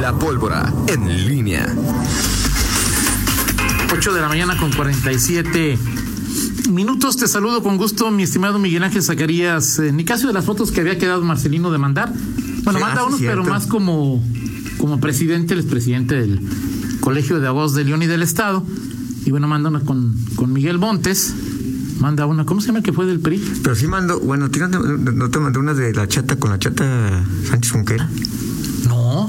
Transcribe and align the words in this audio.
La 0.00 0.12
pólvora 0.18 0.72
en 0.86 1.26
línea. 1.28 1.66
8 3.92 4.12
de 4.14 4.20
la 4.20 4.28
mañana 4.28 4.56
con 4.56 4.72
47 4.72 5.78
minutos. 6.70 7.16
Te 7.16 7.28
saludo 7.28 7.62
con 7.62 7.76
gusto, 7.76 8.10
mi 8.10 8.22
estimado 8.22 8.58
Miguel 8.58 8.82
Ángel 8.84 9.02
Zacarías. 9.02 9.78
En 9.78 9.96
mi 9.96 10.04
caso 10.04 10.26
de 10.28 10.32
las 10.32 10.44
fotos 10.44 10.70
que 10.70 10.80
había 10.80 10.96
quedado 10.98 11.22
Marcelino 11.22 11.70
de 11.70 11.78
mandar. 11.78 12.12
Bueno, 12.64 12.78
Sí, 12.78 12.84
manda 12.84 13.02
ah, 13.02 13.04
sí, 13.04 13.08
unos, 13.08 13.20
pero 13.20 13.32
cierto. 13.42 13.50
más 13.50 13.66
como, 13.66 14.22
como 14.78 15.00
presidente, 15.00 15.54
él 15.54 15.60
es 15.60 15.66
presidente 15.66 16.14
del 16.14 16.40
Colegio 17.00 17.40
de 17.40 17.46
Abogados 17.48 17.74
de 17.74 17.84
León 17.84 18.02
y 18.02 18.06
del 18.06 18.22
Estado. 18.22 18.64
Y 19.26 19.30
bueno, 19.30 19.48
manda 19.48 19.68
una 19.68 19.80
con, 19.80 20.14
con 20.36 20.52
Miguel 20.52 20.78
Montes. 20.78 21.34
Manda 22.00 22.24
una, 22.24 22.46
¿cómo 22.46 22.62
se 22.62 22.68
llama 22.68 22.78
el 22.78 22.84
que 22.84 22.94
fue 22.94 23.04
del 23.04 23.20
PRI? 23.20 23.36
Pero 23.62 23.74
sí 23.74 23.86
mandó, 23.86 24.18
bueno, 24.20 24.50
¿tienes- 24.50 24.70
¿no 24.70 25.28
te 25.30 25.38
mandó 25.38 25.60
una 25.60 25.74
de 25.74 25.92
la 25.92 26.08
chata 26.08 26.36
con 26.36 26.50
la 26.50 26.58
chata 26.58 27.22
Sánchez 27.50 27.72
Junquera? 27.72 28.08
No, 28.88 29.28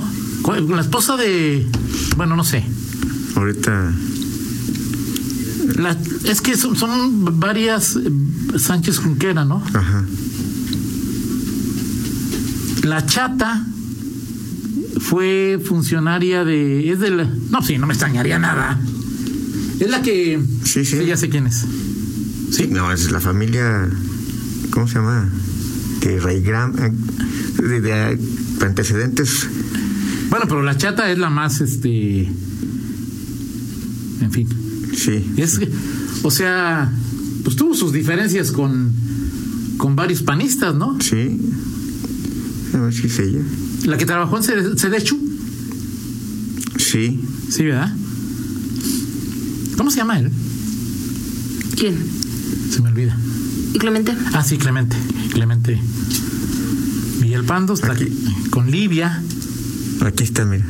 la 0.69 0.81
esposa 0.81 1.17
de. 1.17 1.67
Bueno, 2.17 2.35
no 2.35 2.43
sé. 2.43 2.63
Ahorita. 3.35 3.93
La- 5.77 5.97
es 6.25 6.41
que 6.41 6.57
son, 6.57 6.75
son 6.75 7.39
varias 7.39 7.95
eh, 7.95 8.11
Sánchez 8.59 8.97
Junquera, 8.99 9.45
¿no? 9.45 9.63
Ajá. 9.73 10.03
La 12.83 13.05
chata 13.05 13.65
fue 14.99 15.59
funcionaria 15.63 16.43
de. 16.43 16.91
Es 16.91 16.99
de 16.99 17.11
la. 17.11 17.25
No, 17.49 17.61
sí, 17.61 17.77
no 17.77 17.87
me 17.87 17.93
extrañaría 17.93 18.39
nada. 18.39 18.79
Es 19.79 19.89
la 19.89 20.01
que. 20.01 20.39
Sí, 20.63 20.85
sí. 20.85 21.05
ya 21.05 21.17
sé 21.17 21.29
quién 21.29 21.47
es. 21.47 21.65
Sí, 22.51 22.67
no, 22.69 22.91
es 22.91 23.11
la 23.11 23.19
familia. 23.19 23.89
¿Cómo 24.71 24.87
se 24.87 24.95
llama? 24.95 25.29
De 26.01 26.19
Raygram. 26.19 26.75
eh, 26.79 26.91
De, 27.61 27.81
de 27.81 28.19
antecedentes. 28.65 29.47
Bueno, 30.31 30.45
pero 30.47 30.63
la 30.63 30.75
chata 30.77 31.11
es 31.11 31.19
la 31.19 31.29
más, 31.29 31.61
este. 31.61 32.21
En 34.21 34.31
fin. 34.31 34.47
Sí. 34.95 35.23
Es. 35.37 35.59
O 36.23 36.31
sea. 36.31 36.91
Pues 37.43 37.55
tuvo 37.55 37.75
sus 37.75 37.93
diferencias 37.93 38.51
con. 38.51 38.91
Con 39.77 39.95
varios 39.95 40.23
panistas, 40.23 40.73
¿no? 40.75 40.97
Sí. 41.01 41.39
A 42.73 42.77
ver 42.77 42.93
si 42.93 43.07
es 43.07 43.19
ella. 43.19 43.41
La 43.85 43.97
que 43.97 44.05
trabajó 44.05 44.37
en 44.37 44.43
Cede- 44.43 44.77
Cedechu. 44.79 45.17
Sí. 46.77 47.19
Sí, 47.49 47.63
¿verdad? 47.65 47.93
¿Cómo 49.77 49.89
se 49.91 49.97
llama 49.97 50.19
él? 50.19 50.31
¿Quién? 51.77 51.95
Se 52.69 52.81
me 52.81 52.89
olvida. 52.89 53.17
¿Y 53.73 53.79
Clemente? 53.79 54.13
Ah, 54.33 54.43
sí, 54.43 54.57
Clemente. 54.57 54.95
Clemente. 55.33 55.81
Miguel 57.19 57.43
Pando 57.43 57.73
está 57.73 57.91
Aquí. 57.93 58.03
aquí 58.03 58.49
con 58.51 58.69
Livia. 58.69 59.21
Aquí 60.05 60.23
está, 60.23 60.45
mira. 60.45 60.65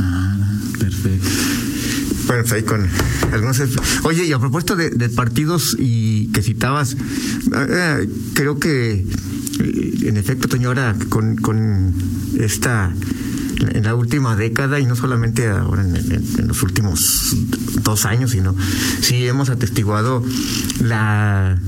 Ah, 0.00 0.36
perfecto. 0.78 1.28
Bueno, 2.26 2.42
pues 2.42 2.52
ahí 2.52 2.62
con 2.62 2.86
algunos. 3.32 3.60
Oye, 4.04 4.26
y 4.26 4.32
a 4.32 4.38
propósito 4.38 4.76
de, 4.76 4.90
de 4.90 5.08
partidos 5.08 5.76
y 5.78 6.26
que 6.28 6.42
citabas, 6.42 6.96
eh, 7.54 8.08
creo 8.34 8.58
que 8.58 8.92
eh, 9.60 9.98
en 10.02 10.16
efecto, 10.16 10.48
Toño, 10.48 10.68
ahora 10.68 10.94
con, 11.08 11.36
con 11.36 11.94
esta 12.38 12.92
en 13.74 13.82
la 13.82 13.94
última 13.94 14.36
década 14.36 14.78
y 14.78 14.86
no 14.86 14.94
solamente 14.94 15.48
ahora 15.48 15.82
en, 15.82 15.96
en- 15.96 16.24
en 16.38 16.48
los 16.48 16.62
últimos 16.62 17.34
dos 17.82 18.04
años, 18.04 18.30
sino 18.32 18.54
sí 19.00 19.26
hemos 19.26 19.48
atestiguado 19.50 20.22
la 20.80 21.58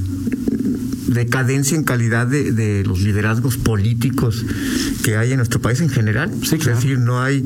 decadencia 1.11 1.77
en 1.77 1.85
calidad 1.85 2.27
de, 2.27 2.53
de 2.53 2.85
los 2.85 3.01
liderazgos 3.01 3.57
políticos 3.57 4.45
que 5.05 5.17
hay 5.17 5.33
en 5.33 5.39
nuestro 5.39 5.61
país 5.61 5.81
en 5.81 5.89
general. 5.89 6.31
Sí, 6.43 6.59
claro. 6.59 6.79
Es 6.79 6.85
decir, 6.85 6.99
no 6.99 7.21
hay 7.21 7.45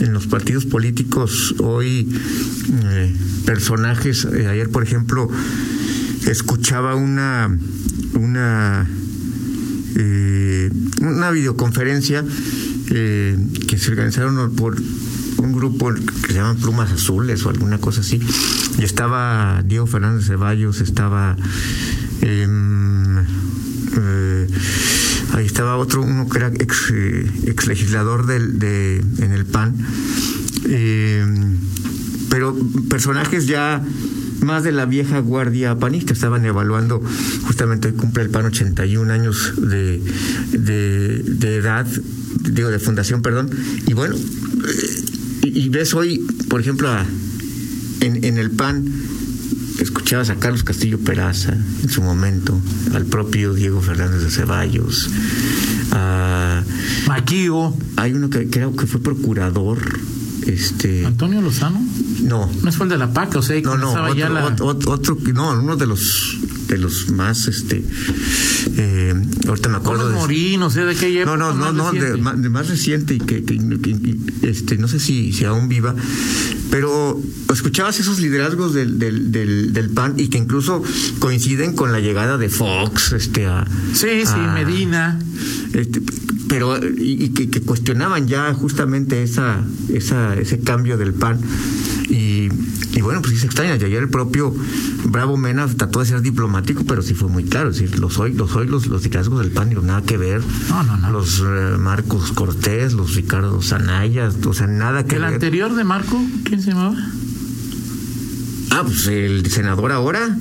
en 0.00 0.12
los 0.12 0.26
partidos 0.26 0.64
políticos 0.66 1.54
hoy 1.58 2.08
eh, 2.84 3.14
personajes. 3.44 4.24
eh, 4.24 4.46
ayer, 4.46 4.70
por 4.70 4.82
ejemplo, 4.82 5.28
escuchaba 6.26 6.94
una 6.94 7.56
una 8.14 8.88
eh, 9.96 10.70
una 11.00 11.30
videoconferencia 11.30 12.24
eh, 12.90 13.36
que 13.68 13.78
se 13.78 13.90
organizaron 13.90 14.54
por 14.54 14.76
un 15.38 15.52
grupo 15.52 15.92
que 15.92 16.28
se 16.28 16.34
llama 16.34 16.54
Plumas 16.54 16.92
Azules 16.92 17.44
o 17.44 17.50
alguna 17.50 17.78
cosa 17.78 18.00
así. 18.00 18.20
Y 18.78 18.84
estaba 18.84 19.62
Diego 19.64 19.86
Fernández 19.86 20.26
Ceballos, 20.26 20.80
estaba 20.80 21.36
em, 22.20 22.22
eh, 22.22 22.81
ahí 25.32 25.46
estaba 25.46 25.76
otro, 25.76 26.02
uno 26.02 26.28
que 26.28 26.38
era 26.38 26.48
ex, 26.48 26.90
eh, 26.92 27.54
legislador 27.66 28.26
del, 28.26 28.58
de, 28.58 28.98
en 29.18 29.32
el 29.32 29.44
PAN. 29.46 29.74
Em, 30.68 31.58
pero 32.30 32.56
personajes 32.88 33.46
ya 33.46 33.82
más 34.40 34.64
de 34.64 34.72
la 34.72 34.86
vieja 34.86 35.18
guardia 35.20 35.78
panista 35.78 36.12
estaban 36.12 36.44
evaluando 36.44 37.02
justamente 37.42 37.88
hoy 37.88 37.94
cumple 37.94 38.24
el 38.24 38.30
PAN 38.30 38.46
81 38.46 39.12
años 39.12 39.52
de, 39.56 40.02
de, 40.52 41.22
de 41.24 41.56
edad 41.56 41.86
digo 42.40 42.70
de 42.70 42.78
fundación 42.78 43.22
perdón 43.22 43.50
y 43.86 43.94
bueno 43.94 44.16
eh, 44.16 45.04
y, 45.42 45.68
ves 45.68 45.94
hoy 45.94 46.26
por 46.48 46.60
ejemplo 46.60 46.88
en, 48.00 48.24
en 48.24 48.38
el 48.38 48.50
PAN 48.50 48.84
escuchabas 49.82 50.30
a 50.30 50.36
Carlos 50.36 50.62
Castillo 50.62 50.98
Peraza 50.98 51.52
en 51.82 51.88
su 51.90 52.02
momento 52.02 52.60
al 52.94 53.04
propio 53.06 53.52
Diego 53.54 53.80
Fernández 53.80 54.22
de 54.22 54.30
Ceballos 54.30 55.10
a- 55.90 56.62
Maquío. 57.06 57.74
hay 57.96 58.12
uno 58.12 58.30
que, 58.30 58.48
era- 58.52 58.70
que 58.72 58.86
fue 58.86 59.00
procurador 59.02 59.78
este 60.46 61.06
Antonio 61.06 61.40
Lozano. 61.40 61.80
no 62.22 62.50
No 62.62 62.72
fue 62.72 62.86
el 62.86 62.90
de 62.90 62.98
la 62.98 63.12
PAC, 63.12 63.36
o 63.36 63.42
sea, 63.42 63.60
no, 63.60 63.76
no, 63.76 63.92
otro, 63.92 64.14
ya 64.14 64.28
la- 64.28 64.46
otro, 64.46 64.90
otro- 64.92 65.18
no, 65.34 65.52
uno 65.60 65.76
de 65.76 65.86
los 65.86 66.38
de 66.68 66.78
los 66.78 67.10
más, 67.10 67.48
este, 67.48 67.84
eh, 68.78 69.14
ahorita 69.46 69.68
me 69.68 69.76
acuerdo 69.76 70.08
de... 70.08 70.14
Morín, 70.14 70.62
o 70.62 70.70
sea, 70.70 70.86
de 70.86 70.92
aquella 70.92 71.26
No, 71.26 71.36
no, 71.36 71.50
época 71.50 71.70
no, 71.72 71.84
más 71.84 71.92
no, 71.94 72.32
de, 72.40 72.48
más 72.48 72.68
reciente 72.68 73.12
y 73.14 73.18
que, 73.18 73.44
que- 73.44 73.58
que- 73.58 74.16
este, 74.48 74.78
no 74.78 74.88
sé 74.88 74.98
si, 74.98 75.32
si 75.34 75.44
aún 75.44 75.68
viva, 75.68 75.94
pero 76.72 77.20
escuchabas 77.52 78.00
esos 78.00 78.18
liderazgos 78.18 78.72
del, 78.72 78.98
del, 78.98 79.30
del, 79.30 79.74
del 79.74 79.90
PAN 79.90 80.14
y 80.16 80.28
que 80.28 80.38
incluso 80.38 80.82
coinciden 81.18 81.74
con 81.74 81.92
la 81.92 82.00
llegada 82.00 82.38
de 82.38 82.48
Fox, 82.48 83.12
este, 83.12 83.44
a, 83.44 83.66
Sí, 83.92 84.08
sí, 84.24 84.32
a- 84.34 84.54
Medina. 84.54 85.18
este, 85.74 86.00
pero 86.48 86.78
y, 86.78 87.24
y 87.24 87.28
que, 87.28 87.50
que 87.50 87.60
cuestionaban 87.60 88.26
ya 88.26 88.52
justamente 88.54 89.22
esa, 89.22 89.62
esa 89.92 90.34
ese 90.34 90.60
cambio 90.60 90.96
del 90.96 91.12
PAN 91.12 91.38
y, 92.08 92.48
y 93.02 93.04
bueno 93.04 93.20
pues 93.20 93.34
sí 93.34 93.40
se 93.40 93.46
extraña 93.46 93.76
y 93.76 93.84
ayer 93.84 94.00
el 94.02 94.08
propio 94.08 94.54
Bravo 95.04 95.36
Mena 95.36 95.66
trató 95.66 95.98
de 96.00 96.06
ser 96.06 96.22
diplomático 96.22 96.84
pero 96.86 97.02
sí 97.02 97.14
fue 97.14 97.28
muy 97.28 97.42
claro 97.44 97.70
es 97.70 97.78
decir 97.80 97.98
los 97.98 98.16
hoy 98.18 98.32
los 98.32 98.54
hoy 98.54 98.68
los, 98.68 98.86
los 98.86 99.02
liderazgos 99.02 99.40
del 99.40 99.50
PAN 99.50 99.70
digo, 99.70 99.82
nada 99.82 100.02
que 100.02 100.16
ver 100.16 100.40
No, 100.68 100.82
no, 100.84 100.96
no. 100.96 101.10
los 101.10 101.40
eh, 101.40 101.76
Marcos 101.78 102.30
Cortés 102.32 102.92
los 102.92 103.14
Ricardo 103.16 103.60
Zanaya 103.60 104.30
o 104.46 104.54
sea 104.54 104.68
nada 104.68 105.04
que 105.04 105.16
El 105.16 105.22
ver 105.22 105.34
anterior 105.34 105.74
de 105.74 105.82
Marco, 105.84 106.16
¿quién 106.44 106.62
se 106.62 106.70
llamaba? 106.70 106.96
ah 108.70 108.82
pues 108.86 109.06
el 109.08 109.50
senador 109.50 109.92
ahora 109.92 110.36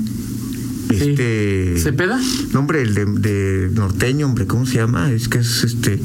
Sí. 0.91 0.97
este 1.11 1.77
¿Cepeda? 1.77 2.19
no, 2.51 2.59
hombre 2.59 2.81
el 2.81 2.93
de, 2.93 3.05
de 3.05 3.69
norteño 3.73 4.25
hombre 4.25 4.45
cómo 4.45 4.65
se 4.65 4.75
llama 4.75 5.09
es 5.11 5.29
que 5.29 5.37
es 5.37 5.63
este 5.63 6.01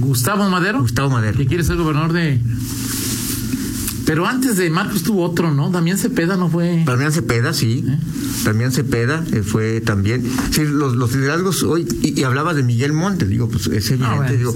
Gustavo 0.00 0.48
Madero. 0.48 0.80
Gustavo 0.80 1.10
Madero 1.10 1.36
Que 1.36 1.44
quiere 1.46 1.62
ser 1.64 1.76
gobernador 1.76 2.14
de. 2.14 2.40
Pero 4.04 4.26
antes 4.26 4.56
de 4.56 4.68
Marcos 4.68 4.96
estuvo 4.96 5.22
otro, 5.22 5.52
¿no? 5.54 5.70
Damián 5.70 5.96
Cepeda 5.96 6.36
no 6.36 6.48
fue. 6.50 6.82
Damián 6.84 7.12
Cepeda, 7.12 7.52
sí. 7.52 7.84
¿Eh? 7.86 7.98
Damián 8.44 8.72
Cepeda 8.72 9.24
eh, 9.32 9.42
fue 9.42 9.80
también. 9.80 10.24
Sí, 10.50 10.62
los, 10.64 10.96
los 10.96 11.14
liderazgos 11.14 11.62
hoy. 11.62 11.86
Y, 12.02 12.20
y 12.20 12.24
hablaba 12.24 12.52
de 12.54 12.62
Miguel 12.64 12.92
Montes, 12.92 13.28
digo, 13.28 13.48
pues 13.48 13.66
es 13.68 13.90
evidente, 13.90 14.04
Ah, 14.04 14.16
bueno, 14.16 14.32
digo. 14.36 14.54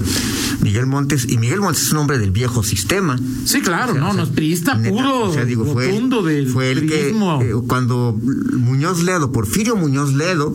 Miguel 0.61 0.85
Montes. 0.87 1.25
Y 1.29 1.37
Miguel 1.37 1.61
Montes 1.61 1.83
es 1.83 1.91
un 1.93 1.99
hombre 1.99 2.17
del 2.19 2.31
viejo 2.31 2.61
sistema. 2.61 3.17
Sí, 3.45 3.61
claro, 3.61 3.91
O 3.91 3.95
sea, 3.95 4.01
no, 4.01 4.09
o 4.09 4.13
sea, 4.13 4.21
no 4.23 4.27
es 4.27 4.35
priista 4.35 4.75
neta, 4.75 4.89
puro. 4.95 5.23
o 5.29 5.33
sea, 5.33 5.45
digo, 5.45 5.65
fue, 5.65 5.87
rotundo 5.87 6.23
del 6.23 6.47
fue 6.49 6.71
el 6.71 6.87
que. 6.87 7.09
eh, 7.09 7.53
cuando 7.67 8.19
Muñoz 8.53 9.03
Ledo, 9.03 9.31
Porfirio 9.31 9.75
Muñoz 9.77 10.13
Ledo, 10.13 10.53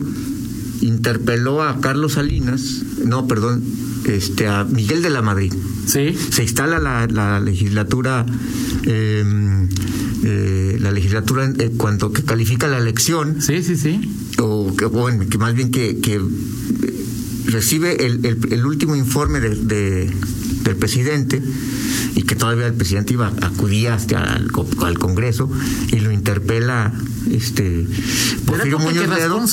interpeló 0.81 1.63
a 1.63 1.79
Carlos 1.79 2.13
Salinas, 2.13 2.83
no, 3.05 3.27
perdón, 3.27 3.63
este, 4.05 4.47
a 4.47 4.65
Miguel 4.65 5.01
de 5.01 5.09
la 5.09 5.21
Madrid 5.21 5.53
sí. 5.85 6.15
se 6.31 6.43
instala 6.43 6.79
la, 6.79 7.07
la 7.07 7.39
legislatura 7.39 8.25
eh, 8.85 9.23
eh, 10.23 10.77
la 10.79 10.91
legislatura 10.91 11.51
eh, 11.59 11.71
cuando 11.77 12.11
que 12.11 12.23
califica 12.23 12.67
la 12.67 12.77
elección 12.77 13.41
Sí, 13.41 13.61
sí, 13.63 13.75
sí. 13.75 14.01
o 14.39 14.75
que, 14.75 14.85
bueno 14.85 15.25
que 15.29 15.37
más 15.37 15.53
bien 15.53 15.71
que, 15.71 15.97
que, 15.99 16.19
recibe 17.45 18.05
el, 18.05 18.25
el- 18.25 18.53
el 18.53 18.65
último 18.65 18.95
informe 18.95 19.39
de, 19.39 19.49
de- 19.55 20.13
del 20.63 20.75
presidente 20.75 21.41
y 22.15 22.23
que 22.23 22.35
todavía 22.35 22.67
el 22.67 22.73
presidente 22.73 23.13
iba 23.13 23.31
acudía 23.41 23.93
hasta 23.95 24.21
al, 24.21 24.49
al 24.81 24.99
Congreso 24.99 25.49
y 25.91 25.99
lo 25.99 26.11
interpela 26.11 26.93
este 27.31 27.87
Porfirio 28.45 28.79
Muñoz 28.79 29.07
Ledo 29.07 29.43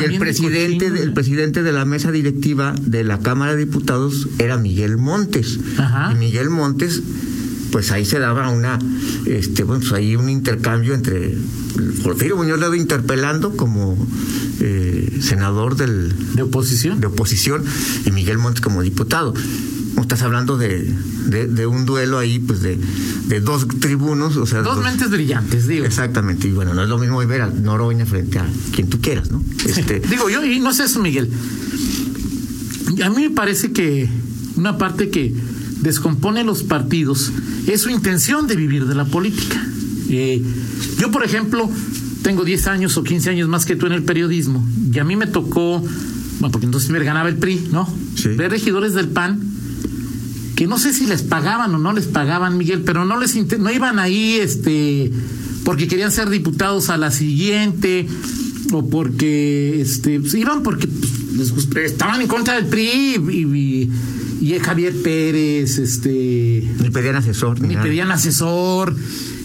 y 0.00 0.04
el 0.04 0.12
de 0.12 0.18
presidente 0.18 0.88
cochino. 0.88 1.02
el 1.02 1.12
presidente 1.12 1.62
de 1.62 1.72
la 1.72 1.84
mesa 1.84 2.12
directiva 2.12 2.74
de 2.80 3.04
la 3.04 3.18
Cámara 3.20 3.54
de 3.54 3.64
Diputados 3.64 4.28
era 4.38 4.56
Miguel 4.58 4.96
Montes 4.96 5.58
Ajá. 5.78 6.12
y 6.12 6.16
Miguel 6.16 6.50
Montes 6.50 7.02
pues 7.70 7.92
ahí 7.92 8.04
se 8.04 8.18
daba 8.18 8.48
una, 8.50 8.78
este, 9.26 9.62
bueno, 9.62 9.80
pues 9.80 9.92
ahí 9.92 10.16
un 10.16 10.28
intercambio 10.28 10.92
entre 10.92 11.36
Porfirio 12.02 12.36
Muñoz 12.36 12.58
Ledo 12.58 12.74
interpelando 12.74 13.56
como 13.56 13.96
eh, 14.60 15.18
senador 15.22 15.76
del, 15.76 16.12
¿De 16.34 16.42
oposición? 16.42 17.00
de 17.00 17.06
oposición 17.06 17.62
y 18.04 18.10
Miguel 18.10 18.38
Montes 18.38 18.60
como 18.60 18.82
diputado. 18.82 19.34
Estás 20.02 20.22
hablando 20.22 20.56
de, 20.56 20.92
de, 21.26 21.46
de 21.46 21.66
un 21.66 21.84
duelo 21.86 22.18
ahí, 22.18 22.38
pues 22.38 22.60
de, 22.62 22.78
de 23.26 23.40
dos 23.40 23.66
tribunos, 23.80 24.36
o 24.36 24.46
sea, 24.46 24.62
Dos 24.62 24.76
dos- 24.76 24.84
mentes 24.84 25.10
brillantes, 25.10 25.66
digo. 25.66 25.84
Exactamente, 25.84 26.48
y 26.48 26.52
bueno, 26.52 26.74
no 26.74 26.82
es 26.82 26.88
lo 26.88 26.98
mismo 26.98 27.18
ver 27.26 27.42
a 27.42 27.46
Noroña 27.48 28.06
frente 28.06 28.38
a 28.38 28.46
quien 28.72 28.88
tú 28.88 29.00
quieras, 29.00 29.30
¿no? 29.30 29.42
Este, 29.66 30.00
Digo 30.00 30.28
yo, 30.30 30.44
y 30.44 30.60
no 30.60 30.72
sé 30.72 30.84
eso, 30.84 31.00
Miguel. 31.00 31.30
A 33.04 33.10
mí 33.10 33.22
me 33.22 33.30
parece 33.30 33.72
que 33.72 34.08
una 34.56 34.76
parte 34.78 35.10
que 35.10 35.34
descompone 35.80 36.44
los 36.44 36.62
partidos 36.62 37.30
es 37.66 37.80
su 37.82 37.90
intención 37.90 38.46
de 38.46 38.56
vivir 38.56 38.86
de 38.86 38.94
la 38.94 39.04
política. 39.04 39.64
Eh, 40.08 40.42
yo, 40.98 41.10
por 41.10 41.24
ejemplo, 41.24 41.70
tengo 42.22 42.44
10 42.44 42.66
años 42.66 42.96
o 42.96 43.02
15 43.04 43.30
años 43.30 43.48
más 43.48 43.64
que 43.64 43.76
tú 43.76 43.86
en 43.86 43.92
el 43.92 44.02
periodismo, 44.02 44.66
y 44.92 44.98
a 44.98 45.04
mí 45.04 45.16
me 45.16 45.26
tocó, 45.26 45.78
bueno, 46.40 46.50
porque 46.52 46.66
entonces 46.66 46.90
me 46.90 46.98
ganaba 47.02 47.28
el 47.28 47.36
PRI, 47.36 47.68
¿no? 47.72 47.88
Sí. 48.16 48.28
Ver 48.30 48.50
regidores 48.50 48.92
del 48.94 49.08
PAN 49.08 49.40
que 50.60 50.66
no 50.66 50.76
sé 50.78 50.92
si 50.92 51.06
les 51.06 51.22
pagaban 51.22 51.74
o 51.74 51.78
no 51.78 51.94
les 51.94 52.04
pagaban, 52.04 52.58
Miguel, 52.58 52.82
pero 52.82 53.06
no 53.06 53.18
les 53.18 53.34
no 53.58 53.70
iban 53.72 53.98
ahí 53.98 54.34
este 54.34 55.10
porque 55.64 55.88
querían 55.88 56.12
ser 56.12 56.28
diputados 56.28 56.90
a 56.90 56.98
la 56.98 57.10
siguiente 57.10 58.06
o 58.70 58.86
porque 58.90 59.80
este 59.80 60.20
pues, 60.20 60.34
iban 60.34 60.62
porque 60.62 60.86
pues, 60.86 61.66
les 61.74 61.90
estaban 61.92 62.20
en 62.20 62.26
contra 62.28 62.56
del 62.56 62.66
PRI 62.66 63.16
y, 63.30 63.40
y- 63.56 63.90
y 64.42 64.58
Javier 64.58 64.94
Pérez, 65.02 65.78
este 65.78 66.68
ni 66.82 66.90
pedían 66.90 67.16
asesor, 67.16 67.58
ni, 67.62 67.68
ni 67.68 67.76
pedían 67.76 68.10
asesor, 68.12 68.94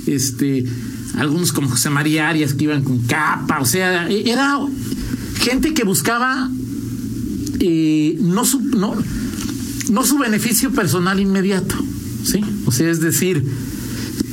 este, 0.07 0.65
algunos 1.17 1.53
como 1.53 1.69
José 1.69 1.89
María 1.89 2.27
Arias 2.27 2.53
que 2.55 2.65
iban 2.65 2.83
con 2.83 2.99
capa, 3.03 3.59
o 3.61 3.65
sea, 3.65 4.09
e- 4.09 4.29
era 4.29 4.59
gente 5.39 5.73
que 5.73 5.85
buscaba 5.85 6.49
eh, 7.61 8.17
no 8.19 8.43
no, 8.77 8.95
no 9.89 10.05
su 10.05 10.17
beneficio 10.17 10.71
personal 10.71 11.19
inmediato, 11.19 11.75
¿sí? 12.23 12.43
O 12.65 12.71
sea, 12.71 12.89
es 12.89 12.99
decir, 12.99 13.43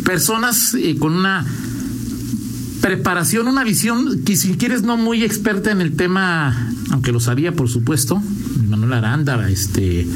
personas 0.05 0.75
eh, 0.75 0.97
con 0.99 1.13
una 1.13 1.47
preparación, 2.81 3.47
una 3.47 3.65
visión 3.65 4.23
que 4.25 4.37
si 4.37 4.55
quieres 4.55 4.83
no 4.83 4.97
muy 4.97 5.23
experta 5.23 5.71
en 5.71 5.81
el 5.81 5.93
tema, 5.95 6.73
aunque 6.91 7.13
lo 7.13 7.21
sabía 7.21 7.53
por 7.53 7.69
supuesto, 7.69 8.21
Manuel 8.69 8.93
Aranda, 8.95 9.49
este, 9.49 10.07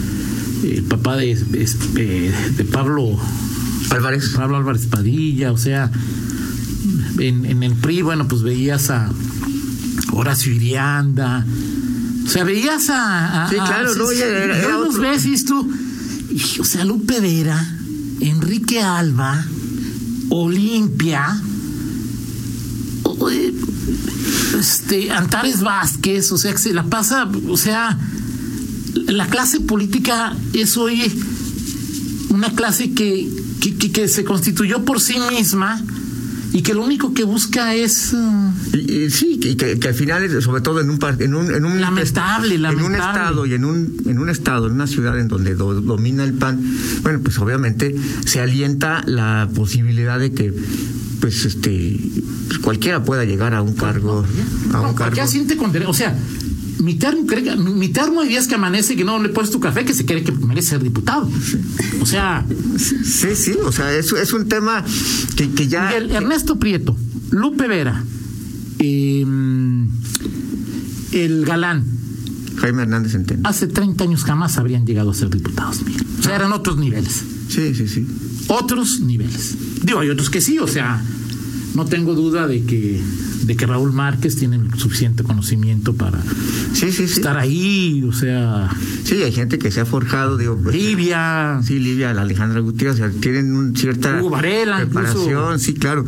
el 0.64 0.82
papá 0.84 1.16
de, 1.16 1.32
este, 1.32 2.32
de 2.56 2.64
Pablo 2.64 3.16
Álvarez. 3.90 4.30
Pablo 4.34 4.56
Álvarez 4.56 4.86
Padilla, 4.86 5.52
o 5.52 5.58
sea, 5.58 5.90
en, 7.18 7.44
en 7.44 7.62
el 7.62 7.74
PRI, 7.74 8.02
bueno, 8.02 8.26
pues 8.26 8.42
veías 8.42 8.90
a 8.90 9.10
Horacio 10.12 10.52
Irianda, 10.52 11.46
o 12.26 12.28
sea, 12.28 12.44
veías 12.44 12.90
a... 12.90 13.44
a- 13.44 13.48
Sí, 13.50 13.56
a- 13.56 13.64
claro, 13.64 13.94
no, 13.94 14.12
ya 14.12 14.24
era- 14.26 14.58
era 14.58 14.78
y 15.14 15.18
dices 15.28 15.44
tú, 15.46 15.70
y, 16.30 16.60
o 16.60 16.64
sea, 16.64 16.84
Lupe 16.84 17.20
Vera, 17.20 17.74
Enrique 18.20 18.82
Alba, 18.82 19.44
Olimpia, 20.30 21.40
eh, 23.30 23.54
este, 24.58 25.10
Antares 25.10 25.62
Vázquez, 25.62 26.32
o 26.32 26.38
sea, 26.38 26.52
que 26.52 26.58
se 26.58 26.72
la 26.72 26.84
pasa, 26.84 27.28
o 27.48 27.56
sea, 27.56 27.98
la 28.94 29.26
clase 29.28 29.60
política 29.60 30.34
es 30.52 30.76
hoy 30.76 31.02
una 32.30 32.50
clase 32.54 32.92
que, 32.92 33.28
que, 33.60 33.76
que- 33.76 33.92
que 33.92 34.08
se 34.08 34.24
constituyó 34.24 34.84
por 34.84 35.00
sí 35.00 35.16
misma 35.30 35.82
y 36.56 36.62
que 36.62 36.72
lo 36.74 36.82
único 36.84 37.12
que 37.12 37.24
busca 37.24 37.74
es 37.74 38.12
eh, 38.14 38.16
Y, 38.72 38.92
y 39.04 39.10
sí, 39.10 39.38
que, 39.38 39.56
que- 39.56 39.78
que 39.78 39.88
al 39.88 39.94
final, 39.94 40.24
es, 40.24 40.42
sobre 40.44 40.62
todo 40.62 40.80
en 40.80 40.88
un, 40.90 40.98
en 41.18 41.34
un, 41.34 41.54
en 41.54 41.64
un 41.64 41.80
Lamentable, 41.80 42.54
en 42.54 42.60
un 42.60 42.62
lamentable. 42.62 42.96
estado 42.96 43.46
y 43.46 43.52
en 43.54 43.64
un 43.64 43.96
en 44.06 44.18
un 44.18 44.28
estado, 44.30 44.66
en 44.68 44.72
una 44.72 44.86
ciudad 44.86 45.18
en 45.18 45.28
donde 45.28 45.54
do- 45.54 45.80
domina 45.80 46.24
el 46.24 46.32
PAN, 46.34 46.60
bueno, 47.02 47.20
pues 47.22 47.38
obviamente 47.38 47.94
se 48.24 48.40
alienta 48.40 49.02
la 49.06 49.48
posibilidad 49.54 50.18
de 50.18 50.32
que 50.32 50.54
pues 51.20 51.44
este 51.44 51.98
pues, 52.48 52.58
cualquiera 52.60 53.02
pueda 53.04 53.24
llegar 53.24 53.52
a 53.54 53.60
un 53.62 53.74
cargo 53.74 54.24
a 54.24 54.72
no, 54.72 54.78
un 54.78 54.82
cargo. 54.82 54.96
cualquiera 54.96 55.26
siente. 55.26 55.58
O 55.86 55.94
sea, 55.94 56.16
mi 56.80 56.94
termo, 56.94 57.26
cree 57.26 57.56
mi 57.56 57.88
termo 57.88 58.20
hay 58.20 58.28
días 58.28 58.46
que 58.46 58.54
amanece 58.54 58.96
que 58.96 59.04
no 59.04 59.22
le 59.22 59.28
pones 59.30 59.50
tu 59.50 59.60
café 59.60 59.84
que 59.84 59.94
se 59.94 60.04
cree 60.04 60.22
que 60.22 60.32
merece 60.32 60.70
ser 60.70 60.82
diputado. 60.82 61.28
O 62.00 62.06
sea, 62.06 62.44
Sí, 62.78 63.34
sí, 63.34 63.54
o 63.64 63.72
sea, 63.72 63.92
es, 63.94 64.12
es 64.12 64.32
un 64.32 64.48
tema 64.48 64.84
que, 65.36 65.50
que 65.50 65.68
ya 65.68 65.86
Miguel, 65.86 66.10
Ernesto 66.10 66.58
Prieto, 66.58 66.96
Lupe 67.30 67.66
Vera, 67.68 68.04
eh, 68.78 69.24
el 71.12 71.44
galán, 71.46 71.84
Jaime 72.58 72.82
Hernández 72.82 73.14
entiende. 73.14 73.48
hace 73.48 73.66
30 73.66 74.04
años 74.04 74.24
jamás 74.24 74.58
habrían 74.58 74.86
llegado 74.86 75.10
a 75.10 75.14
ser 75.14 75.30
diputados, 75.30 75.82
Miguel. 75.82 76.04
O 76.18 76.22
sea, 76.22 76.36
eran 76.36 76.52
otros 76.52 76.76
niveles. 76.78 77.22
Sí, 77.48 77.74
sí, 77.74 77.86
sí. 77.88 78.06
otros 78.48 79.00
niveles. 79.00 79.54
Digo, 79.82 80.00
hay 80.00 80.10
otros 80.10 80.30
que 80.30 80.40
sí, 80.40 80.58
o 80.58 80.66
sea, 80.66 81.02
no 81.76 81.84
tengo 81.84 82.14
duda 82.14 82.46
de 82.48 82.64
que 82.64 83.00
de 83.44 83.54
que 83.56 83.64
Raúl 83.66 83.92
Márquez 83.92 84.34
tiene 84.36 84.56
el 84.56 84.74
suficiente 84.76 85.22
conocimiento 85.22 85.94
para 85.94 86.20
Sí, 86.72 86.90
sí, 86.90 87.06
sí. 87.06 87.12
estar 87.14 87.36
ahí, 87.38 88.02
o 88.08 88.12
sea, 88.12 88.68
Sí, 89.04 89.22
hay 89.22 89.30
gente 89.30 89.58
que 89.58 89.70
se 89.70 89.80
ha 89.80 89.86
forjado, 89.86 90.36
digo, 90.36 90.58
pues, 90.60 90.74
Livia, 90.74 91.60
Sí, 91.62 91.78
Livia, 91.78 92.12
la 92.12 92.22
Alejandra 92.22 92.58
Gutiérrez, 92.60 93.00
o 93.00 93.08
sea, 93.08 93.20
tienen 93.20 93.54
un 93.54 93.76
cierta 93.76 94.18
Hugo 94.18 94.30
Varela, 94.30 94.78
preparación, 94.78 95.22
incluso. 95.28 95.58
sí, 95.58 95.74
claro. 95.74 96.04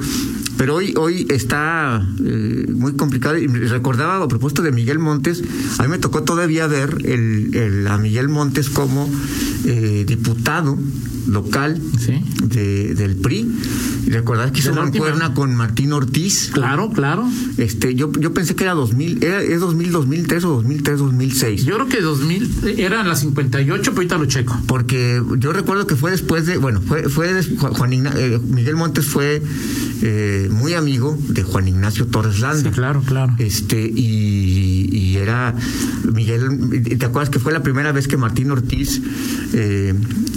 Pero 0.58 0.74
hoy, 0.74 0.92
hoy 0.98 1.26
está 1.30 2.06
eh, 2.24 2.66
muy 2.68 2.92
complicado. 2.94 3.38
Y 3.38 3.46
recordaba 3.46 4.22
a 4.22 4.28
propósito 4.28 4.62
de 4.62 4.72
Miguel 4.72 4.98
Montes, 4.98 5.42
a 5.78 5.84
mí 5.84 5.88
me 5.88 5.98
tocó 5.98 6.24
todavía 6.24 6.66
ver 6.66 6.98
el, 7.04 7.54
el- 7.54 7.86
a 7.86 7.96
Miguel 7.96 8.28
Montes 8.28 8.68
como 8.68 9.08
eh, 9.64 10.04
diputado 10.06 10.76
local 11.28 11.80
Sí. 11.98 12.24
de, 12.42 12.94
del 12.94 13.16
PRI. 13.16 13.46
Y 14.06 14.10
recordar 14.10 14.50
que 14.52 14.60
hizo 14.60 14.72
mancuerna 14.74 15.34
con 15.34 15.54
Martín 15.54 15.92
Ortiz. 15.92 16.50
claro, 16.54 16.90
claro. 16.90 17.28
Este, 17.58 17.94
yo, 17.94 18.10
yo 18.18 18.32
pensé 18.32 18.54
que 18.56 18.64
era 18.64 18.72
2000, 18.72 19.22
era, 19.22 19.42
es 19.42 19.60
2000, 19.60 19.92
2003 19.92 20.44
o 20.44 20.48
2003, 20.54 20.98
2006. 20.98 21.64
Yo 21.66 21.74
creo 21.74 21.88
que 21.88 22.00
2000 22.00 22.78
eran 22.78 23.06
las 23.06 23.20
58, 23.20 23.82
pero 23.82 23.96
ahorita 23.96 24.16
lo 24.18 24.24
checo. 24.24 24.58
porque 24.66 25.22
yo 25.38 25.52
recuerdo 25.52 25.86
que 25.86 25.96
fue 25.96 26.10
después 26.10 26.46
de, 26.46 26.56
bueno, 26.56 26.80
fue, 26.80 27.02
fue 27.10 27.42
Juan 27.58 27.74
Juan 27.74 27.90
Igna- 27.92 28.14
eh, 28.16 28.40
Miguel 28.48 28.76
Montes 28.76 29.04
fue 29.04 29.42
eh, 30.00 30.47
muy 30.50 30.74
amigo 30.74 31.16
de 31.28 31.42
Juan 31.42 31.68
Ignacio 31.68 32.06
Torres 32.06 32.40
Landa. 32.40 32.70
Sí, 32.70 32.74
claro, 32.74 33.02
claro. 33.02 33.34
Este, 33.38 33.80
y, 33.80 34.88
y 34.92 35.16
era 35.16 35.54
Miguel, 36.12 36.82
¿te 36.98 37.06
acuerdas 37.06 37.30
que 37.30 37.38
fue 37.38 37.52
la 37.52 37.62
primera 37.62 37.92
vez 37.92 38.08
que 38.08 38.16
Martín 38.16 38.50
Ortiz 38.50 39.00
eh, 39.52 39.94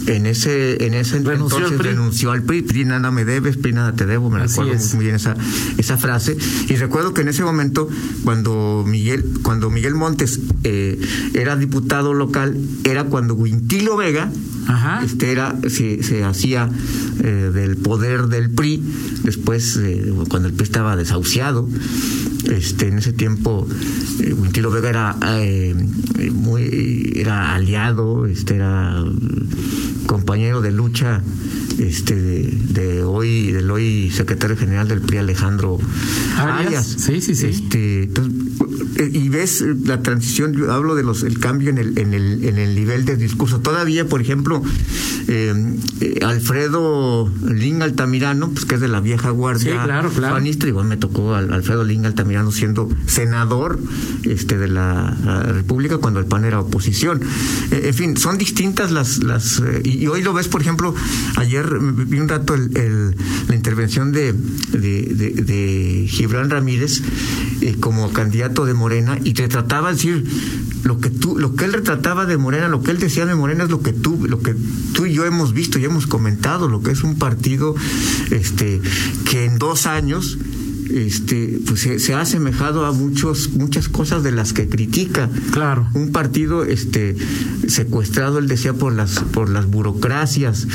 en 0.07 0.25
ese, 0.25 0.85
en 0.85 0.93
ese 0.93 1.19
Renunció 1.19 1.57
al 1.57 1.63
entonces 1.65 1.85
renunció 1.85 2.31
al 2.31 2.43
PRI, 2.43 2.61
PRI 2.61 2.85
nada 2.85 3.11
me 3.11 3.25
debes, 3.25 3.57
PRI 3.57 3.73
nada 3.73 3.93
te 3.93 4.05
debo, 4.05 4.29
me 4.29 4.41
Así 4.41 4.59
recuerdo 4.59 4.73
es. 4.73 4.93
muy 4.95 5.05
bien 5.05 5.15
esa, 5.15 5.35
esa 5.77 5.97
frase. 5.97 6.37
Y 6.67 6.75
recuerdo 6.75 7.13
que 7.13 7.21
en 7.21 7.27
ese 7.27 7.43
momento, 7.43 7.87
cuando 8.23 8.83
Miguel, 8.87 9.25
cuando 9.43 9.69
Miguel 9.69 9.95
Montes 9.95 10.39
eh, 10.63 10.99
era 11.33 11.55
diputado 11.55 12.13
local, 12.13 12.57
era 12.83 13.05
cuando 13.05 13.35
Guintilo 13.35 13.97
Vega 13.97 14.31
Ajá. 14.67 15.03
este 15.03 15.31
era 15.31 15.55
se, 15.67 16.03
se 16.03 16.23
hacía 16.23 16.69
eh, 17.23 17.51
del 17.53 17.77
poder 17.77 18.27
del 18.27 18.49
PRI 18.49 18.81
después 19.23 19.77
eh, 19.77 20.13
cuando 20.29 20.47
el 20.47 20.53
PRI 20.53 20.63
estaba 20.63 20.95
desahuciado 20.95 21.67
este 22.49 22.87
en 22.87 22.97
ese 22.97 23.13
tiempo 23.13 23.67
eh, 24.19 24.35
Vega 24.71 24.89
era 24.89 25.15
eh, 25.41 25.75
muy 26.33 27.13
era 27.15 27.53
aliado 27.53 28.25
este 28.25 28.55
era 28.55 29.03
compañero 30.05 30.61
de 30.61 30.71
lucha 30.71 31.21
este 31.77 32.15
de, 32.15 32.41
de 32.69 33.03
hoy 33.03 33.51
del 33.51 33.69
hoy 33.71 34.11
secretario 34.11 34.57
general 34.57 34.87
del 34.87 35.01
PRI 35.01 35.19
Alejandro 35.19 35.79
Arias. 36.37 36.65
Arias, 36.65 36.85
Sí, 36.85 37.21
sí, 37.21 37.35
sí. 37.35 37.47
Este, 37.47 38.03
entonces, 38.03 38.40
y 38.97 39.29
ves 39.29 39.61
eh, 39.61 39.75
la 39.85 40.01
transición, 40.01 40.53
yo 40.53 40.71
hablo 40.71 40.95
de 40.95 41.03
los 41.03 41.23
el 41.23 41.39
cambio 41.39 41.69
en 41.69 41.77
el, 41.77 41.97
en 41.97 42.13
el, 42.13 42.43
en 42.43 42.57
el 42.57 42.75
nivel 42.75 43.05
de 43.05 43.15
discurso. 43.17 43.59
Todavía, 43.59 44.07
por 44.07 44.21
ejemplo, 44.21 44.61
eh, 45.27 45.53
eh, 46.01 46.19
Alfredo 46.25 47.31
Lin 47.47 47.81
Altamirano, 47.81 48.49
pues 48.49 48.65
que 48.65 48.75
es 48.75 48.81
de 48.81 48.87
la 48.87 48.99
vieja 49.01 49.29
guardia 49.29 49.71
Sí, 49.73 49.77
claro, 49.85 50.09
claro. 50.09 50.35
panista, 50.35 50.67
igual 50.67 50.87
me 50.87 50.97
tocó 50.97 51.35
al- 51.35 51.53
Alfredo 51.53 51.83
Lin 51.83 52.05
Altamirano 52.05 52.51
siendo 52.51 52.89
senador 53.05 53.79
este 54.23 54.57
de 54.57 54.67
la, 54.67 55.15
la 55.25 55.43
República 55.43 55.97
cuando 55.97 56.19
el 56.19 56.25
PAN 56.25 56.45
era 56.45 56.59
oposición. 56.59 57.21
Eh, 57.71 57.81
en 57.85 57.93
fin, 57.93 58.17
son 58.17 58.37
distintas 58.37 58.91
las 58.91 59.23
las 59.23 59.59
eh, 59.59 59.81
y, 59.83 60.03
y 60.03 60.07
hoy 60.07 60.21
lo 60.23 60.33
ves, 60.33 60.47
por 60.47 60.61
ejemplo, 60.61 60.93
ayer 61.37 61.65
vi 61.79 62.19
un 62.19 62.27
rato 62.29 62.53
el, 62.55 62.75
el- 62.77 63.15
la 63.47 63.55
intervención 63.55 64.11
de, 64.11 64.33
de, 64.33 65.03
de- 65.13 65.31
de 65.43 66.07
Gibran 66.09 66.49
Ramírez 66.49 67.01
eh, 67.61 67.75
como 67.79 68.11
candidato 68.13 68.65
de 68.65 68.73
Morena 68.81 69.19
y 69.23 69.33
te 69.33 69.47
trataba 69.47 69.89
de 69.89 69.93
decir 69.93 70.25
lo 70.83 70.99
que 70.99 71.11
tú, 71.11 71.37
lo 71.37 71.55
que 71.55 71.65
él 71.65 71.73
retrataba 71.73 72.25
de 72.25 72.37
Morena, 72.37 72.67
lo 72.67 72.81
que 72.81 72.89
él 72.89 72.97
decía 72.97 73.27
de 73.27 73.35
Morena 73.35 73.65
es 73.65 73.69
lo 73.69 73.81
que 73.81 73.93
tú, 73.93 74.25
lo 74.27 74.39
que 74.39 74.55
tú 74.93 75.05
y 75.05 75.13
yo 75.13 75.25
hemos 75.25 75.53
visto 75.53 75.77
y 75.77 75.85
hemos 75.85 76.07
comentado, 76.07 76.67
lo 76.67 76.81
que 76.81 76.91
es 76.91 77.03
un 77.03 77.15
partido, 77.19 77.75
este, 78.31 78.81
que 79.29 79.45
en 79.45 79.59
dos 79.59 79.85
años 79.85 80.39
este, 80.93 81.59
pues 81.65 81.81
se, 81.81 81.99
se, 81.99 82.13
ha 82.13 82.21
asemejado 82.21 82.85
a 82.85 82.91
muchos, 82.91 83.51
muchas 83.51 83.87
cosas 83.87 84.23
de 84.23 84.31
las 84.31 84.53
que 84.53 84.67
critica. 84.67 85.29
Claro. 85.51 85.87
Un 85.93 86.11
partido 86.11 86.65
este, 86.65 87.15
secuestrado, 87.67 88.39
él 88.39 88.47
decía, 88.47 88.73
por 88.73 88.93
las, 88.93 89.19
por 89.19 89.49
las 89.49 89.67
burocracias, 89.67 90.67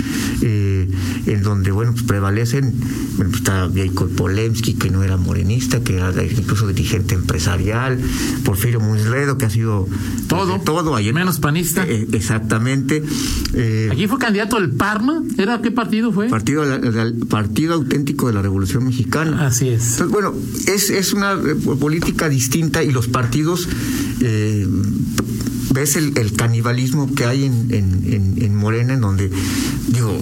eh, 0.42 0.75
en 1.26 1.42
donde, 1.42 1.70
bueno, 1.70 1.92
pues 1.92 2.04
prevalecen, 2.04 2.74
pues 3.16 3.34
está 3.34 3.68
Jacob 3.74 4.10
Polemski, 4.14 4.74
que 4.74 4.90
no 4.90 5.02
era 5.02 5.16
morenista, 5.16 5.80
que 5.80 5.96
era 5.96 6.12
incluso 6.24 6.66
dirigente 6.66 7.14
empresarial, 7.14 7.98
Porfirio 8.44 8.80
Muñledo, 8.80 9.38
que 9.38 9.46
ha 9.46 9.50
sido 9.50 9.88
todo, 10.28 10.60
todo 10.60 10.96
ayer, 10.96 11.14
menos 11.14 11.38
panista. 11.38 11.84
Eh, 11.86 12.06
exactamente. 12.12 13.02
Eh, 13.54 13.88
Aquí 13.92 14.06
fue 14.06 14.18
candidato 14.18 14.58
el 14.58 14.70
Parma, 14.70 15.22
¿era 15.38 15.60
qué 15.62 15.70
partido 15.70 16.12
fue? 16.12 16.28
Partido, 16.28 16.64
el 16.64 17.14
Partido 17.28 17.74
Auténtico 17.74 18.26
de 18.28 18.34
la 18.34 18.42
Revolución 18.42 18.84
Mexicana. 18.84 19.46
Así 19.46 19.68
es. 19.68 19.92
Entonces, 19.92 20.08
bueno, 20.08 20.34
es, 20.66 20.90
es 20.90 21.12
una 21.12 21.32
eh, 21.32 21.54
política 21.78 22.28
distinta 22.28 22.82
y 22.82 22.90
los 22.90 23.08
partidos, 23.08 23.68
eh, 24.20 24.66
ves 25.76 25.96
el, 25.96 26.16
el, 26.18 26.32
canibalismo 26.32 27.14
que 27.14 27.24
hay 27.24 27.44
en, 27.44 27.72
en, 27.72 28.34
en, 28.42 28.56
Morena, 28.56 28.94
en 28.94 29.00
donde, 29.00 29.30
digo, 29.88 30.18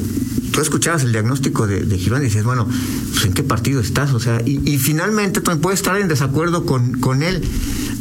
tú 0.52 0.60
escuchabas 0.60 1.04
el 1.04 1.12
diagnóstico 1.12 1.66
de, 1.66 1.84
de 1.84 1.98
Girón 1.98 2.22
y 2.22 2.26
dices, 2.26 2.44
bueno, 2.44 2.68
pues, 3.12 3.24
¿en 3.24 3.32
qué 3.32 3.42
partido 3.42 3.80
estás? 3.80 4.12
O 4.12 4.20
sea, 4.20 4.42
y, 4.44 4.60
y 4.68 4.78
finalmente 4.78 5.40
tú 5.40 5.58
puedes 5.60 5.80
estar 5.80 5.96
en 5.98 6.08
desacuerdo 6.08 6.66
con, 6.66 7.00
con 7.00 7.22
él 7.22 7.42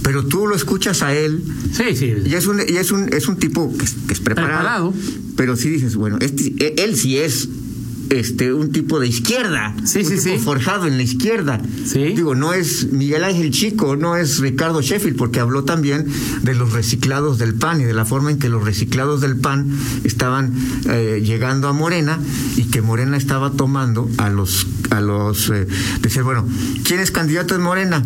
pero 0.04 0.26
tú 0.26 0.48
lo 0.48 0.56
escuchas 0.56 1.02
a 1.02 1.14
él 1.16 1.42
sí, 1.72 1.96
sí. 1.96 2.14
y 2.26 2.34
es 2.34 2.46
un 2.46 2.60
y 2.68 2.76
es 2.76 2.92
un 2.92 3.08
es 3.14 3.30
un 3.30 3.38
tipo 3.38 3.72
que, 3.72 3.86
que 4.06 4.14
es 4.14 4.20
preparado, 4.20 4.92
preparado, 4.92 4.94
pero 5.38 5.56
sí 5.56 5.70
dices 5.70 5.96
bueno 5.96 6.18
este, 6.20 6.84
él 6.84 6.98
sí 6.98 7.18
es 7.18 7.48
este 8.10 8.54
un 8.54 8.72
tipo 8.72 9.00
de 9.00 9.08
izquierda, 9.08 9.76
sí, 9.86 10.00
un 10.00 10.06
sí, 10.06 10.12
tipo 10.18 10.38
sí. 10.38 10.38
forjado 10.38 10.88
en 10.88 10.98
la 10.98 11.04
izquierda. 11.04 11.62
Sí. 11.86 12.14
Digo, 12.16 12.36
no 12.36 12.54
es 12.54 12.92
Miguel 12.92 13.24
Ángel 13.24 13.52
Chico, 13.52 13.96
no 13.96 14.16
es 14.16 14.40
Ricardo 14.40 14.82
Sheffield, 14.82 15.18
porque 15.18 15.40
habló 15.40 15.64
también 15.64 16.08
de 16.42 16.56
los 16.56 16.74
reciclados 16.74 17.38
del 17.38 17.54
PAN 17.56 17.82
y 17.82 17.84
de 17.84 17.94
la 17.94 18.06
forma 18.06 18.32
en 18.32 18.40
que 18.40 18.50
los 18.50 18.64
reciclados 18.64 19.22
del 19.22 19.38
PAN 19.38 19.72
estaban 20.04 20.54
eh, 20.90 21.22
llegando 21.24 21.68
a 21.68 21.74
Morena 21.74 22.20
y 22.56 22.64
que 22.66 22.82
Morena 22.82 23.18
estaba 23.18 23.52
tomando 23.52 24.10
a 24.18 24.30
los 24.30 24.68
a 24.90 25.02
los 25.02 25.50
eh, 25.50 25.68
decir, 26.02 26.24
bueno, 26.24 26.46
¿quién 26.84 27.00
es 27.00 27.12
candidato 27.12 27.56
en 27.56 27.62
Morena? 27.62 28.04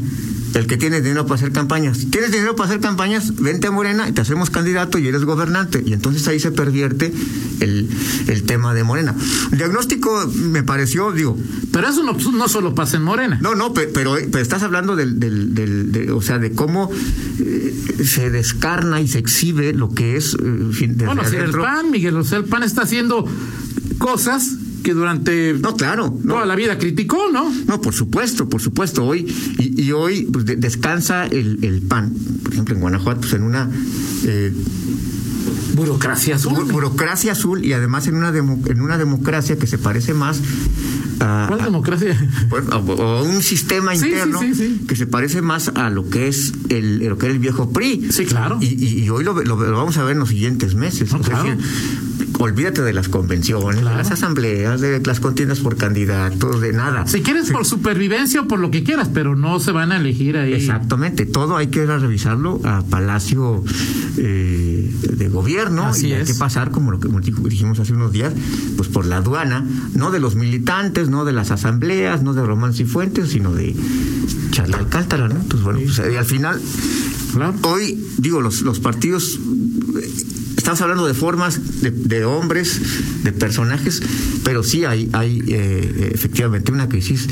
El 0.58 0.66
que 0.66 0.78
tiene 0.78 1.02
dinero 1.02 1.26
para 1.26 1.36
hacer 1.36 1.52
campañas. 1.52 2.08
¿Tienes 2.10 2.32
dinero 2.32 2.56
para 2.56 2.70
hacer 2.70 2.82
campañas? 2.82 3.36
Vente 3.36 3.68
a 3.68 3.72
Morena 3.72 4.10
y 4.10 4.12
te 4.12 4.22
hacemos 4.22 4.50
candidato 4.50 4.98
y 4.98 5.08
eres 5.08 5.24
gobernante. 5.24 5.84
Y 5.86 5.94
entonces 5.94 6.28
ahí 6.28 6.40
se 6.40 6.52
pervierte 6.52 7.14
el, 7.60 7.88
el 8.28 8.44
tema 8.44 8.74
de 8.74 8.84
Morena. 8.84 9.16
El 9.52 9.58
diagnóstico 9.60 10.28
me 10.34 10.64
pareció, 10.64 11.12
digo. 11.12 11.38
Pero 11.72 11.88
eso 11.88 12.04
no, 12.04 12.14
no 12.14 12.48
solo 12.48 12.74
pasa 12.74 12.98
en 12.98 13.04
Morena. 13.04 13.38
No, 13.42 13.54
no, 13.54 13.74
pero, 13.74 13.92
pero, 13.94 14.16
pero 14.32 14.40
estás 14.40 14.64
hablando 14.64 14.96
del, 14.96 15.20
del, 15.20 15.54
del 15.54 15.92
de, 15.92 16.12
o 16.12 16.22
sea, 16.22 16.40
de 16.40 16.52
cómo 16.52 16.90
eh, 17.40 18.04
se 18.04 18.32
descarna 18.32 19.00
y 19.00 19.08
se 19.08 19.20
exhibe 19.20 19.74
lo 19.74 19.94
que 19.94 20.18
es. 20.18 20.34
Eh, 20.34 20.96
bueno, 21.06 21.24
si 21.24 21.36
el 21.36 21.52
PAN, 21.52 21.92
Miguel, 21.92 22.18
o 22.18 22.24
sea, 22.24 22.40
el 22.40 22.46
PAN 22.46 22.64
está 22.64 22.82
haciendo 22.82 23.26
cosas 24.00 24.56
que 24.84 24.94
durante 24.94 25.54
no, 25.54 25.76
claro, 25.76 26.14
no. 26.24 26.34
toda 26.36 26.46
la 26.46 26.56
vida 26.56 26.78
criticó, 26.78 27.30
¿no? 27.32 27.52
No, 27.68 27.82
por 27.82 27.94
supuesto, 27.94 28.48
por 28.50 28.62
supuesto. 28.62 29.06
Hoy 29.06 29.26
y, 29.58 29.84
y 29.84 29.92
hoy 29.92 30.28
pues, 30.32 30.46
de, 30.46 30.56
descansa 30.56 31.26
el, 31.26 31.64
el, 31.64 31.82
PAN, 31.82 32.14
por 32.44 32.54
ejemplo, 32.54 32.76
en 32.76 32.82
Guanajuato, 32.82 33.22
pues, 33.22 33.34
en 33.34 33.44
una 33.44 33.70
eh, 34.26 34.54
burocracia 35.76 36.36
azul. 36.36 36.54
Bu 36.54 36.72
burocracia 36.72 37.32
azul 37.32 37.64
y 37.64 37.74
además 37.74 38.08
en 38.08 38.16
una 38.16 38.32
demo, 38.32 38.62
en 38.66 38.82
una 38.82 38.98
democracia 38.98 39.58
que 39.58 39.68
se 39.68 39.78
parece 39.78 40.14
más 40.14 40.42
a, 41.20 41.46
¿Cuál 41.48 41.64
democracia? 41.64 42.16
A, 42.72 42.76
a, 42.76 42.78
a 42.78 43.22
un 43.24 43.42
sistema 43.42 43.96
sí, 43.96 44.08
interno 44.08 44.40
sí, 44.40 44.54
sí, 44.54 44.86
que 44.88 44.96
se 44.96 45.08
parece 45.08 45.42
más 45.42 45.70
a 45.70 45.90
lo 45.90 46.10
que 46.10 46.28
es 46.28 46.54
el 46.70 47.00
lo 47.00 47.18
que 47.18 47.28
era 47.28 47.34
el 47.34 47.40
viejo 47.40 47.72
PRI. 47.72 48.08
Sí, 48.12 48.26
claro. 48.26 48.58
Y, 48.62 48.66
y, 48.66 49.04
y 49.04 49.10
hoy 49.10 49.24
lo, 49.24 49.34
lo, 49.34 49.56
lo, 49.56 49.78
vamos 49.78 49.98
a 49.98 50.04
ver 50.04 50.14
en 50.14 50.20
los 50.20 50.30
siguientes 50.30 50.76
meses. 50.76 51.12
No, 51.12 51.22
claro. 51.22 51.50
es 51.50 51.58
decir, 51.58 51.74
olvídate 52.40 52.82
de 52.82 52.94
las 52.94 53.10
convenciones, 53.10 53.82
claro. 53.82 53.98
de 53.98 54.04
las 54.04 54.12
asambleas, 54.12 54.82
de 54.82 55.02
las 55.02 55.20
contiendas 55.20 55.60
por 55.60 55.78
candidatos, 55.78 56.62
de 56.62 56.74
nada. 56.74 57.08
Si 57.08 57.22
quieres 57.22 57.48
sí. 57.48 57.54
por 57.54 57.66
supervivencia 57.66 58.42
o 58.42 58.48
por 58.48 58.60
lo 58.60 58.72
que 58.72 58.84
quieras, 58.84 59.10
pero 59.14 59.36
no 59.36 59.60
se 59.60 59.72
van 59.72 59.92
a 59.92 59.98
elegir 59.98 60.38
ahí. 60.38 60.54
Exactamente, 60.54 61.26
todo 61.26 61.58
hay 61.58 61.68
que 61.68 61.84
ir 61.84 61.92
a 61.92 61.98
revisarlo 61.98 62.60
a 62.64 62.84
Palacio 62.84 63.64
eh, 64.18 64.92
de 65.18 65.30
Gobierno 65.30 65.86
Así 65.88 66.08
y 66.08 66.14
hay 66.14 66.22
es. 66.22 66.32
que 66.32 66.36
pasar, 66.36 66.72
como 66.72 66.92
lo 66.92 67.00
que 67.00 67.10
dijimos 67.50 67.80
hace 67.80 67.94
unos 67.94 68.12
días, 68.12 68.34
pues 68.76 68.90
por 68.90 69.06
la 69.06 69.18
aduana, 69.18 69.66
no 69.94 70.12
de 70.12 70.20
los 70.20 70.36
militantes, 70.36 71.10
no 71.10 71.26
de 71.26 71.34
las 71.34 71.52
asambleas, 71.52 72.24
no 72.24 72.34
de 72.34 72.44
Román 72.44 72.74
Cifuentes, 72.74 73.30
sino 73.30 73.54
de 73.54 73.76
Charlie 74.52 74.76
Alcántara, 74.76 75.28
¿no? 75.28 75.36
Entonces, 75.36 75.64
bueno, 75.64 75.80
pues, 75.84 76.02
y 76.12 76.16
al 76.16 76.26
final, 76.26 76.62
claro. 77.34 77.56
hoy, 77.64 78.04
digo, 78.18 78.42
los, 78.42 78.62
los 78.62 78.80
partidos 78.80 79.40
estamos 80.68 80.82
hablando 80.82 81.08
de 81.08 81.14
formas 81.14 81.82
de, 81.82 81.92
de, 81.92 82.26
hombres, 82.26 82.82
de 83.24 83.32
personajes, 83.32 84.04
pero 84.44 84.64
sí 84.64 84.84
hay, 84.84 85.10
hay 85.14 85.42
eh, 85.48 86.12
efectivamente 86.14 86.74
una 86.74 86.90
crisis 86.90 87.26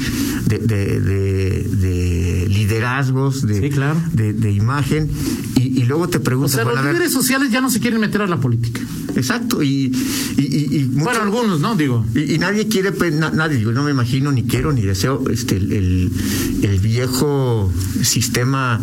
de, 0.46 0.60
de, 0.60 1.01
de 1.01 2.46
liderazgos, 2.48 3.46
de, 3.46 3.60
sí, 3.60 3.70
claro. 3.72 4.01
de, 4.13 4.51
imagen, 4.51 5.12
y, 5.58 5.82
y, 5.82 5.84
luego 5.84 6.08
te 6.08 6.22
preguntas... 6.22 6.54
O 6.54 6.63
sea, 6.63 6.63
los 6.63 6.82
líderes 6.82 7.12
sociales 7.12 7.51
ya 7.51 7.60
no 7.60 7.70
se 7.70 7.82
quieren 7.82 8.00
meter 8.00 8.22
a 8.22 8.27
la 8.27 8.39
política. 8.39 8.80
Exacto, 9.18 9.62
y... 9.62 9.92
y, 10.38 10.77
y, 10.77 10.84
bueno, 10.94 11.22
algunos, 11.22 11.60
¿no? 11.60 11.75
Digo. 11.75 12.06
Y, 12.15 12.38
nadie 12.38 12.70
quiere, 12.70 12.94
na, 13.12 13.32
nadie, 13.32 13.60
yo 13.60 13.74
no 13.74 13.84
me 13.84 13.92
imagino, 13.92 14.32
ni 14.32 14.44
quiero, 14.44 14.72
ni 14.72 14.84
deseo 14.84 15.30
este 15.30 15.58
el, 15.58 15.74
el, 15.74 16.12
el 16.62 16.80
viejo 16.80 17.70
sistema 18.01 18.80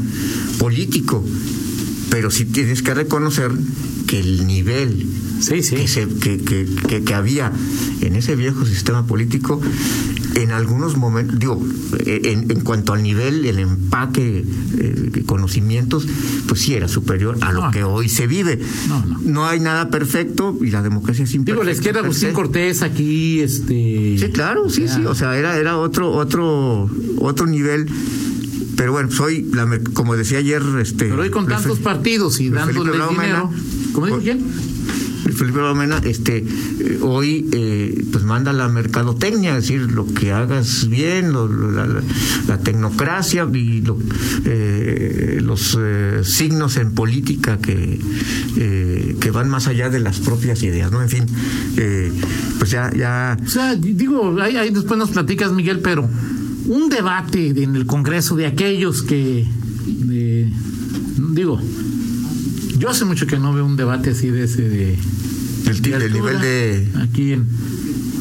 político, 0.58 1.24
pero 2.12 2.30
sí 2.30 2.44
tienes 2.44 2.82
que 2.82 2.92
reconocer 2.92 3.50
que 4.06 4.20
el 4.20 4.46
nivel 4.46 5.06
sí, 5.40 5.62
sí. 5.62 5.76
Que, 5.76 5.88
se, 5.88 6.06
que, 6.06 6.36
que, 6.36 6.68
que, 6.86 7.02
que, 7.02 7.14
había 7.14 7.50
en 8.02 8.16
ese 8.16 8.36
viejo 8.36 8.66
sistema 8.66 9.06
político, 9.06 9.62
en 10.34 10.50
algunos 10.50 10.98
momentos, 10.98 11.38
digo, 11.38 11.58
en, 12.04 12.50
en 12.50 12.60
cuanto 12.60 12.92
al 12.92 13.02
nivel, 13.02 13.46
el 13.46 13.58
empaque, 13.58 14.44
eh, 14.78 15.22
conocimientos, 15.24 16.06
pues 16.46 16.60
sí 16.60 16.74
era 16.74 16.86
superior 16.86 17.38
a 17.40 17.50
lo 17.50 17.62
no. 17.62 17.70
que 17.70 17.82
hoy 17.82 18.10
se 18.10 18.26
vive. 18.26 18.60
No, 18.88 19.06
no. 19.06 19.18
no 19.22 19.46
hay 19.46 19.60
nada 19.60 19.88
perfecto 19.88 20.58
y 20.60 20.70
la 20.70 20.82
democracia 20.82 21.24
es 21.24 21.32
imperfecta. 21.32 21.62
Digo, 21.62 21.64
la 21.64 21.72
izquierda 21.72 22.00
Agustín 22.00 22.34
Cortés 22.34 22.82
aquí, 22.82 23.40
este... 23.40 24.18
Sí, 24.18 24.30
claro, 24.34 24.68
sí, 24.68 24.84
ya. 24.84 24.96
sí, 24.96 25.06
o 25.06 25.14
sea, 25.14 25.38
era, 25.38 25.56
era 25.56 25.78
otro, 25.78 26.10
otro, 26.10 26.90
otro 27.18 27.46
nivel 27.46 27.88
pero 28.82 28.90
bueno, 28.90 29.12
soy, 29.12 29.48
la, 29.54 29.78
como 29.94 30.16
decía 30.16 30.38
ayer, 30.38 30.60
este. 30.80 31.04
Pero 31.04 31.22
hoy 31.22 31.30
con 31.30 31.46
tantos 31.46 31.78
partidos 31.78 32.40
y 32.40 32.50
dándole 32.50 32.90
dinero. 33.10 33.48
¿Cómo 33.92 34.06
dijo 34.06 34.18
quién? 34.18 34.42
Felipe 35.36 35.60
Balmena, 35.60 36.00
este, 36.02 36.38
eh, 36.38 36.98
hoy 37.00 37.48
eh, 37.52 38.04
pues 38.10 38.24
manda 38.24 38.52
la 38.52 38.68
mercadotecnia, 38.68 39.56
es 39.56 39.68
decir, 39.68 39.92
lo 39.92 40.04
que 40.04 40.32
hagas 40.32 40.88
bien, 40.88 41.32
lo, 41.32 41.46
lo, 41.46 41.70
la, 41.70 41.86
la, 42.48 42.58
tecnocracia 42.58 43.48
y 43.52 43.82
lo, 43.82 43.98
eh, 44.46 45.38
los 45.40 45.78
signos 46.24 46.76
en 46.76 46.90
política 46.90 47.58
que, 47.58 48.00
eh, 48.56 49.16
que 49.20 49.30
van 49.30 49.48
más 49.48 49.68
allá 49.68 49.90
de 49.90 50.00
las 50.00 50.18
propias 50.18 50.60
ideas, 50.64 50.90
¿no? 50.90 51.00
En 51.00 51.08
fin, 51.08 51.24
eh, 51.76 52.12
pues 52.58 52.72
ya, 52.72 52.90
ya. 52.92 53.36
O 53.44 53.48
sea, 53.48 53.76
digo, 53.76 54.36
ahí, 54.40 54.56
ahí 54.56 54.70
después 54.70 54.98
nos 54.98 55.10
platicas, 55.10 55.52
Miguel, 55.52 55.78
pero 55.78 56.08
un 56.66 56.88
debate 56.88 57.48
en 57.62 57.76
el 57.76 57.86
Congreso 57.86 58.36
de 58.36 58.46
aquellos 58.46 59.02
que, 59.02 59.46
de, 59.86 60.52
digo, 61.30 61.60
yo 62.78 62.90
hace 62.90 63.04
mucho 63.04 63.26
que 63.26 63.38
no 63.38 63.52
veo 63.52 63.64
un 63.64 63.76
debate 63.76 64.10
así 64.10 64.28
de 64.28 64.44
ese 64.44 64.68
de, 64.68 64.98
el, 65.66 65.82
de 65.82 65.94
el 65.94 66.12
nivel 66.12 66.40
de 66.40 66.88
aquí 67.00 67.32
en, 67.32 67.46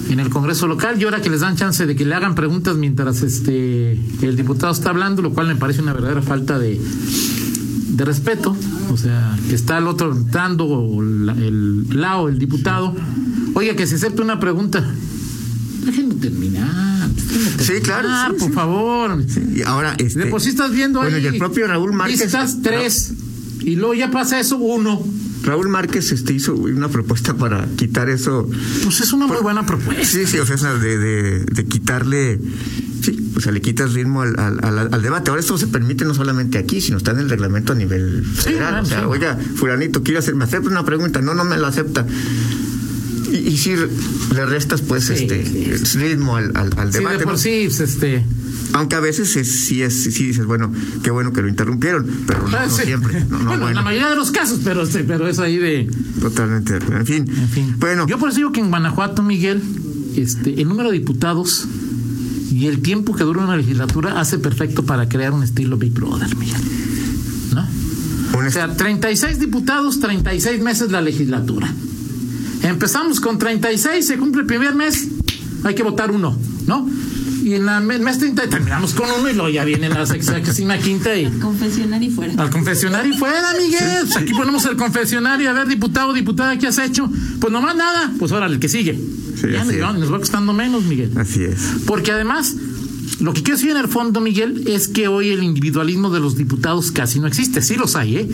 en 0.10 0.20
el 0.20 0.30
Congreso 0.30 0.68
local. 0.68 1.00
Y 1.00 1.06
ahora 1.06 1.22
que 1.22 1.30
les 1.30 1.42
dan 1.42 1.56
chance 1.56 1.86
de 1.86 1.96
que 1.96 2.06
le 2.06 2.14
hagan 2.16 2.36
preguntas 2.36 2.78
mientras 2.78 3.22
este 3.22 3.94
el 4.22 4.36
diputado 4.36 4.72
está 4.72 4.90
hablando, 4.90 5.22
lo 5.22 5.34
cual 5.34 5.48
me 5.48 5.56
parece 5.56 5.82
una 5.82 5.94
verdadera 5.94 6.22
falta 6.22 6.60
de 6.60 6.80
de 7.92 8.06
respeto, 8.06 8.56
o 8.90 8.98
sea, 8.98 9.38
que 9.50 9.56
está 9.56 9.78
el 9.78 9.88
otro 9.88 10.16
dando 10.32 11.02
el 11.02 11.88
lado 11.90 12.30
el 12.30 12.40
diputado, 12.40 12.96
oiga 13.54 13.76
que 13.76 13.86
se 13.86 13.96
acepte 13.96 14.22
una 14.22 14.40
pregunta, 14.40 14.84
déjenme 15.86 16.16
terminar. 16.16 17.01
Sí, 17.60 17.74
claro. 17.82 18.08
Sí, 18.10 18.34
por 18.40 18.48
sí. 18.50 18.54
favor. 18.54 19.24
Sí, 19.28 19.42
y 19.56 19.62
ahora, 19.64 19.96
este, 19.98 20.20
de 20.20 20.26
por 20.28 20.42
sí 20.42 20.50
estás 20.50 20.72
viendo 20.72 21.00
bueno, 21.00 21.18
ahí. 21.18 21.24
y 21.24 21.28
el 21.28 21.38
propio 21.38 21.68
Raúl 21.68 21.94
Márquez. 21.94 22.22
Listas 22.22 22.62
tres. 22.62 23.14
Y 23.62 23.76
luego 23.76 23.94
ya 23.94 24.10
pasa 24.12 24.40
eso, 24.40 24.58
uno. 24.58 25.02
Raúl 25.44 25.70
Márquez 25.70 26.12
este, 26.12 26.34
hizo 26.34 26.54
una 26.56 26.90
propuesta 26.90 27.34
para 27.36 27.66
quitar 27.76 28.10
eso. 28.10 28.48
Pues 28.84 29.02
es 29.02 29.12
una 29.14 29.26
muy 29.28 29.36
Por- 29.38 29.44
buena 29.44 29.66
propuesta. 29.66 30.04
Sí, 30.06 30.26
sí, 30.28 30.38
o 30.40 30.46
sea, 30.46 30.74
de, 30.76 30.98
de, 30.98 31.40
de 31.46 31.66
quitarle. 31.66 32.40
Sí, 33.02 33.32
o 33.36 33.40
sea, 33.42 33.52
le 33.52 33.62
quitas 33.62 33.94
ritmo 33.94 34.22
al, 34.22 34.40
al, 34.40 34.64
al- 34.64 34.94
al 34.94 35.02
debate. 35.02 35.32
Ahora 35.32 35.40
esto 35.40 35.58
se 35.58 35.66
permite 35.66 36.06
no 36.06 36.14
solamente 36.14 36.60
aquí, 36.60 36.82
sino 36.82 36.98
está 36.98 37.12
en 37.12 37.20
el 37.20 37.30
reglamento 37.32 37.74
a 37.74 37.76
nivel 37.76 38.24
federal. 38.24 38.74
bueno, 38.74 38.84
o 38.84 38.86
sea, 38.86 39.00
sí. 39.00 39.06
oiga, 39.08 39.40
fulanito, 39.56 40.04
quiere 40.04 40.20
hacer, 40.20 40.36
me 40.36 40.44
acepta 40.44 40.70
una 40.70 40.86
pregunta, 40.86 41.20
no, 41.22 41.34
no 41.34 41.44
me 41.44 41.58
la 41.58 41.70
acepta. 41.70 42.06
Y, 43.32 43.38
y 43.50 43.58
si 43.58 43.76
le 43.76 44.46
restas, 44.46 44.82
pues, 44.82 45.06
Sí, 45.06 45.14
este 45.14 45.46
sí, 45.86 45.98
ritmo 45.98 46.36
al, 46.36 46.52
al, 46.56 46.70
al 46.78 46.92
Sí, 46.92 47.00
debate. 47.00 47.18
de 47.20 47.24
por 47.24 47.34
¿no? 47.34 47.38
sí, 47.40 47.64
pues, 47.66 47.80
este. 47.80 48.24
Aunque 48.74 48.96
a 48.96 49.00
veces 49.02 49.36
es, 49.36 49.52
sí, 49.66 49.82
es, 49.82 50.04
sí 50.04 50.28
dices, 50.28 50.46
bueno, 50.46 50.72
qué 51.04 51.12
bueno 51.12 51.34
que 51.34 51.42
lo 51.42 51.50
interrumpieron, 51.50 52.06
pero 52.26 52.48
no, 52.48 52.58
ah, 52.58 52.66
no 52.68 52.76
sí. 52.78 52.84
siempre. 52.86 53.26
No, 53.30 53.40
bueno, 53.46 53.68
en 53.70 53.76
la 53.76 53.82
mayoría 53.82 54.10
de 54.10 54.16
los 54.16 54.32
casos, 54.32 54.62
pero, 54.64 54.86
sí, 54.86 55.00
pero 55.06 55.28
es 55.28 55.40
ahí 55.40 55.58
de. 55.58 55.90
totalmente. 56.22 56.76
En 56.76 57.06
fin. 57.06 57.26
En 57.30 57.50
fin. 57.50 57.76
Bueno, 57.80 58.08
Yo 58.08 58.18
por 58.18 58.30
eso 58.30 58.38
digo 58.38 58.52
que 58.52 58.62
en 58.62 58.70
Guanajuato, 58.70 59.24
Miguel, 59.24 59.62
este, 60.16 60.62
el 60.62 60.68
número 60.70 60.90
de 60.92 61.00
diputados 61.00 61.68
y 62.52 62.68
el 62.68 62.82
tiempo 62.82 63.16
que 63.16 63.24
dura 63.24 63.44
una 63.44 63.58
legislatura 63.58 64.20
hace 64.20 64.38
perfecto 64.38 64.86
para 64.86 65.08
crear 65.10 65.32
un 65.34 65.44
estilo 65.44 65.78
Big 65.78 65.94
Brother, 65.94 66.34
Miguel. 66.38 66.62
¿No? 67.54 67.68
O 68.38 68.52
sea, 68.52 68.76
36 68.76 69.40
diputados, 69.40 70.00
36 70.00 70.62
meses 70.62 70.92
la 70.92 71.02
legislatura. 71.02 71.74
Empezamos 72.64 73.20
con 73.20 73.38
36, 73.38 74.06
se 74.06 74.18
cumple 74.18 74.42
el 74.42 74.48
primer 74.48 74.76
mes, 74.76 75.08
hay 75.64 75.74
que 75.76 75.84
votar 75.84 76.12
uno, 76.12 76.38
¿no? 76.68 76.88
Y 77.44 77.56
en 77.56 77.66
la- 77.66 77.80
el 77.80 78.02
mes 78.02 78.20
30 78.20 78.48
terminamos 78.48 78.94
con 78.94 79.10
uno 79.20 79.28
y 79.28 79.34
luego 79.34 79.50
ya 79.50 79.66
viene 79.66 79.90
la 79.90 80.06
sexagésima 80.06 80.78
quinta 80.78 81.16
y 81.16 81.26
Confesionar 81.40 82.04
y 82.04 82.10
fuera. 82.12 82.34
al 82.38 82.50
confesionario 82.52 83.14
y 83.16 83.18
fuera, 83.18 83.54
Miguel. 83.60 83.82
Pues 84.06 84.18
aquí 84.18 84.34
ponemos 84.34 84.64
el 84.66 84.76
confesionario, 84.78 85.50
a 85.50 85.54
ver, 85.54 85.68
diputado, 85.68 86.14
diputada, 86.14 86.58
¿qué 86.60 86.68
has 86.68 86.78
hecho? 86.78 87.10
Pues 87.40 87.52
nomás 87.52 87.76
nada, 87.76 88.12
pues 88.20 88.32
órale, 88.32 88.54
el 88.56 88.60
que 88.60 88.70
sigue. 88.70 88.94
Sí, 88.94 89.48
ya 89.52 89.62
así 89.64 89.78
nos, 89.78 89.96
es. 89.96 90.00
nos 90.02 90.14
va 90.14 90.20
costando 90.20 90.54
menos, 90.54 90.84
Miguel. 90.84 91.12
así 91.18 91.44
es. 91.44 91.58
Porque 91.88 92.12
además, 92.12 92.56
lo 93.20 93.34
que 93.34 93.42
quiero 93.42 93.58
decir 93.58 93.72
en 93.72 93.78
el 93.78 93.88
fondo, 93.88 94.22
Miguel, 94.22 94.66
es 94.68 94.88
que 94.88 95.08
hoy 95.08 95.30
el 95.30 95.42
individualismo 95.44 96.12
de 96.12 96.20
los 96.20 96.36
diputados 96.38 96.92
casi 96.92 97.20
no 97.20 97.26
existe. 97.26 97.64
Sí 97.64 97.76
los 97.76 97.96
hay, 97.96 98.18
¿eh? 98.18 98.30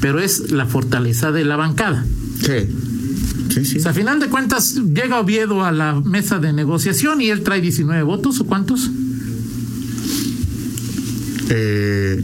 Pero 0.00 0.20
es 0.20 0.52
la 0.52 0.66
fortaleza 0.66 1.32
de 1.32 1.44
la 1.44 1.56
bancada. 1.56 2.06
Sí. 2.40 2.68
Sí, 3.54 3.64
sí. 3.64 3.78
O 3.78 3.80
sea, 3.80 3.92
a 3.92 3.94
final 3.94 4.18
de 4.20 4.26
cuentas, 4.28 4.74
llega 4.74 5.20
Oviedo 5.20 5.64
a 5.64 5.70
la 5.72 6.00
mesa 6.00 6.38
de 6.40 6.52
negociación 6.52 7.20
y 7.20 7.30
él 7.30 7.42
trae 7.42 7.60
19 7.60 8.02
votos, 8.02 8.40
¿o 8.40 8.46
cuántos? 8.46 8.90
Eh, 11.50 12.22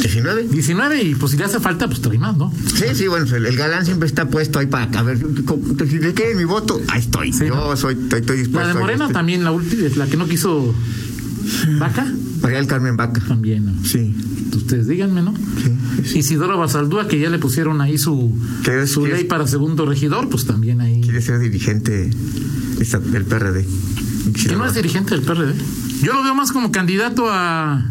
19. 0.00 0.48
19 0.48 1.02
y 1.02 1.14
pues 1.14 1.32
si 1.32 1.38
le 1.38 1.44
hace 1.44 1.60
falta, 1.60 1.86
pues 1.86 2.00
trae 2.00 2.18
más, 2.18 2.36
¿no? 2.36 2.52
Sí, 2.74 2.86
sí, 2.94 3.06
bueno, 3.06 3.26
el, 3.36 3.46
el 3.46 3.56
galán 3.56 3.84
siempre 3.84 4.06
está 4.08 4.28
puesto 4.28 4.58
ahí 4.58 4.66
para 4.66 4.84
a 4.98 5.02
ver, 5.02 5.18
¿cómo- 5.44 5.62
si 5.88 5.98
le 5.98 6.14
quieren 6.14 6.36
mi 6.36 6.44
voto, 6.44 6.80
ahí 6.88 7.00
estoy. 7.00 7.32
Sí, 7.32 7.46
Yo 7.46 7.54
¿no? 7.54 7.76
soy, 7.76 7.94
estoy, 7.94 8.20
estoy 8.20 8.38
dispuesto. 8.38 8.68
La 8.68 8.74
de 8.74 8.80
Morena 8.80 9.08
también, 9.08 9.44
la 9.44 9.52
última, 9.52 9.82
la 9.96 10.06
que 10.06 10.16
no 10.16 10.26
quiso 10.26 10.74
Vaca, 11.78 12.06
María 12.42 12.58
del 12.58 12.66
Carmen 12.66 12.96
Vaca. 12.96 13.20
también. 13.26 13.66
¿no? 13.66 13.84
Sí. 13.84 14.14
Ustedes 14.56 14.86
díganme, 14.88 15.22
¿no? 15.22 15.34
Sí, 15.36 15.72
sí. 16.04 16.18
Isidoro 16.20 16.58
Basaldúa, 16.58 17.06
que 17.08 17.18
ya 17.20 17.28
le 17.30 17.38
pusieron 17.38 17.80
ahí 17.80 17.98
su, 17.98 18.34
¿Qué 18.64 18.82
es- 18.82 18.90
su 18.92 19.06
es? 19.06 19.12
ley 19.12 19.24
para 19.24 19.46
segundo 19.46 19.84
regidor, 19.86 20.28
pues 20.28 20.46
también 20.46 20.80
ahí. 20.80 21.00
Quiere 21.02 21.20
ser 21.20 21.38
dirigente 21.40 22.10
del 23.12 23.24
PRD. 23.24 23.66
Que 24.46 24.56
no 24.56 24.64
es 24.66 24.74
dirigente 24.74 25.14
del 25.14 25.24
PRD. 25.24 25.54
Yo 26.02 26.12
lo 26.14 26.22
veo 26.22 26.34
más 26.34 26.52
como 26.52 26.70
candidato 26.72 27.28
a 27.28 27.84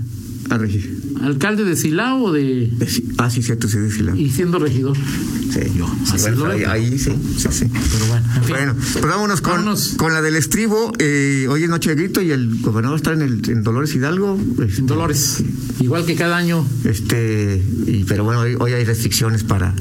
A 0.49 0.57
regir. 0.57 0.98
Alcalde 1.23 1.63
de 1.65 1.75
Silao 1.75 2.23
o 2.23 2.31
de. 2.31 2.69
Ah, 3.17 3.29
sí, 3.29 3.41
cierto, 3.43 3.67
sí, 3.67 3.77
de 3.77 3.91
Silao. 3.91 4.15
y 4.15 4.29
siendo 4.29 4.59
regidor. 4.59 4.95
Sí, 4.97 5.59
Yo, 5.75 5.87
Sí, 6.05 6.13
así 6.15 6.29
bueno, 6.31 6.69
ahí, 6.69 6.97
sí, 6.99 7.11
sí, 7.37 7.47
sí. 7.51 7.65
Pero 7.91 8.05
bueno, 8.07 8.25
en 8.35 8.43
fin. 8.43 8.55
Bueno, 8.55 8.75
pues 8.93 9.05
vámonos 9.05 9.41
con, 9.41 9.53
Vámonos. 9.53 9.93
con 9.97 10.13
la 10.13 10.21
del 10.21 10.35
estribo. 10.35 10.93
Eh, 10.99 11.47
hoy 11.49 11.63
es 11.63 11.69
Noche 11.69 11.89
de 11.95 11.95
Grito 12.03 12.21
y 12.21 12.31
el 12.31 12.61
gobernador 12.61 12.97
está 12.97 13.13
en, 13.13 13.21
el, 13.23 13.49
en 13.49 13.63
Dolores 13.63 13.93
Hidalgo. 13.95 14.39
este, 14.65 14.79
En 14.81 14.85
Dolores. 14.87 15.43
Igual 15.79 16.05
que 16.05 16.15
cada 16.15 16.37
año. 16.37 16.65
Este, 16.83 17.61
y, 17.87 18.03
pero 18.03 18.23
bueno, 18.23 18.41
hoy, 18.41 18.55
hoy 18.59 18.73
hay 18.73 18.85
restricciones 18.85 19.43
para, 19.43 19.73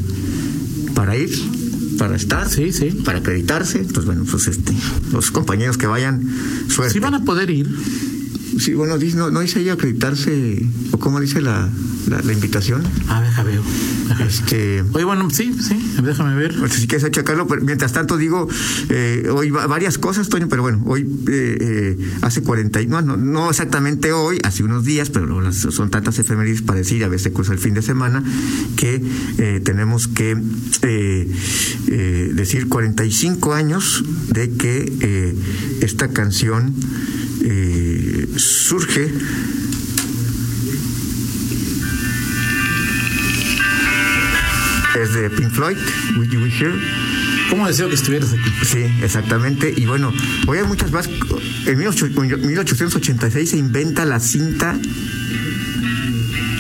para 0.95 1.17
ir, 1.17 1.31
para 1.99 2.17
estar, 2.17 2.49
Sí, 2.49 2.73
sí. 2.73 2.91
para 3.05 3.19
acreditarse. 3.19 3.81
Pues 3.81 4.07
bueno, 4.07 4.25
pues 4.31 4.47
este, 4.47 4.73
los 5.13 5.31
compañeros 5.31 5.77
que 5.77 5.87
vayan, 5.87 6.23
suerte. 6.69 6.95
Sí 6.95 6.99
van 7.01 7.15
a 7.15 7.25
poder 7.25 7.51
ir. 7.51 7.69
Sí, 8.59 8.75
bueno, 8.75 8.97
no, 9.17 9.31
no 9.31 9.41
dice 9.41 9.59
ahí 9.61 9.69
acreditarse, 9.69 10.63
o 10.93 10.99
cómo 10.99 11.21
dice 11.21 11.41
la, 11.41 11.69
la, 12.09 12.21
la 12.23 12.33
invitación. 12.33 12.83
A 13.09 13.21
ver, 13.21 13.31
veo. 13.45 13.63
Este, 14.27 14.83
Oye, 14.93 15.05
bueno, 15.05 15.29
sí, 15.31 15.55
sí, 15.61 15.79
déjame 16.03 16.35
ver. 16.35 16.57
Pues, 16.59 16.73
si 16.73 16.87
quieres 16.89 17.09
checarlo, 17.11 17.47
pero 17.47 17.63
mientras 17.63 17.93
tanto 17.93 18.17
digo, 18.17 18.49
eh, 18.89 19.29
hoy 19.31 19.51
va- 19.51 19.67
varias 19.67 19.99
cosas, 19.99 20.29
Toño, 20.29 20.49
pero 20.49 20.63
bueno, 20.63 20.83
hoy 20.87 21.03
eh, 21.29 21.59
eh, 21.61 21.99
hace 22.23 22.43
40, 22.43 22.81
y- 22.81 22.87
no, 22.87 23.03
no, 23.03 23.17
no 23.17 23.51
exactamente 23.51 24.13
hoy, 24.13 24.39
hace 24.43 24.63
unos 24.65 24.85
días, 24.85 25.11
pero 25.11 25.53
son 25.53 25.91
tantas 25.91 26.19
efemérides 26.19 26.63
para 26.63 26.79
decir, 26.79 27.05
a 27.05 27.09
veces 27.09 27.33
cruza 27.33 27.53
el 27.53 27.59
fin 27.59 27.75
de 27.75 27.83
semana, 27.83 28.25
que 28.77 29.03
eh, 29.39 29.61
tenemos 29.63 30.09
que 30.09 30.37
eh, 30.83 32.33
decir 32.35 32.69
45 32.69 33.53
años 33.55 34.05
de 34.33 34.51
que 34.53 34.93
eh, 35.01 35.35
esta 35.83 36.09
canción 36.09 36.75
eh, 37.45 37.88
surge 38.39 39.13
es 45.03 45.15
de 45.15 45.31
Pink 45.31 45.51
Floyd, 45.51 45.77
Will 46.17 46.31
You 46.31 46.41
Be 46.41 46.51
Here. 46.51 46.75
¿Cómo 47.51 47.67
deseo 47.67 47.89
que 47.89 47.95
estuvieras 47.95 48.33
aquí? 48.33 48.51
Sí, 48.63 48.81
exactamente. 49.03 49.73
Y 49.77 49.87
bueno, 49.87 50.13
hoy 50.47 50.59
hay 50.59 50.65
muchas 50.65 50.91
más. 50.93 51.07
En 51.07 51.79
18- 51.79 52.39
1886 52.47 53.51
se 53.51 53.57
inventa 53.57 54.05
la 54.05 54.21
cinta 54.21 54.77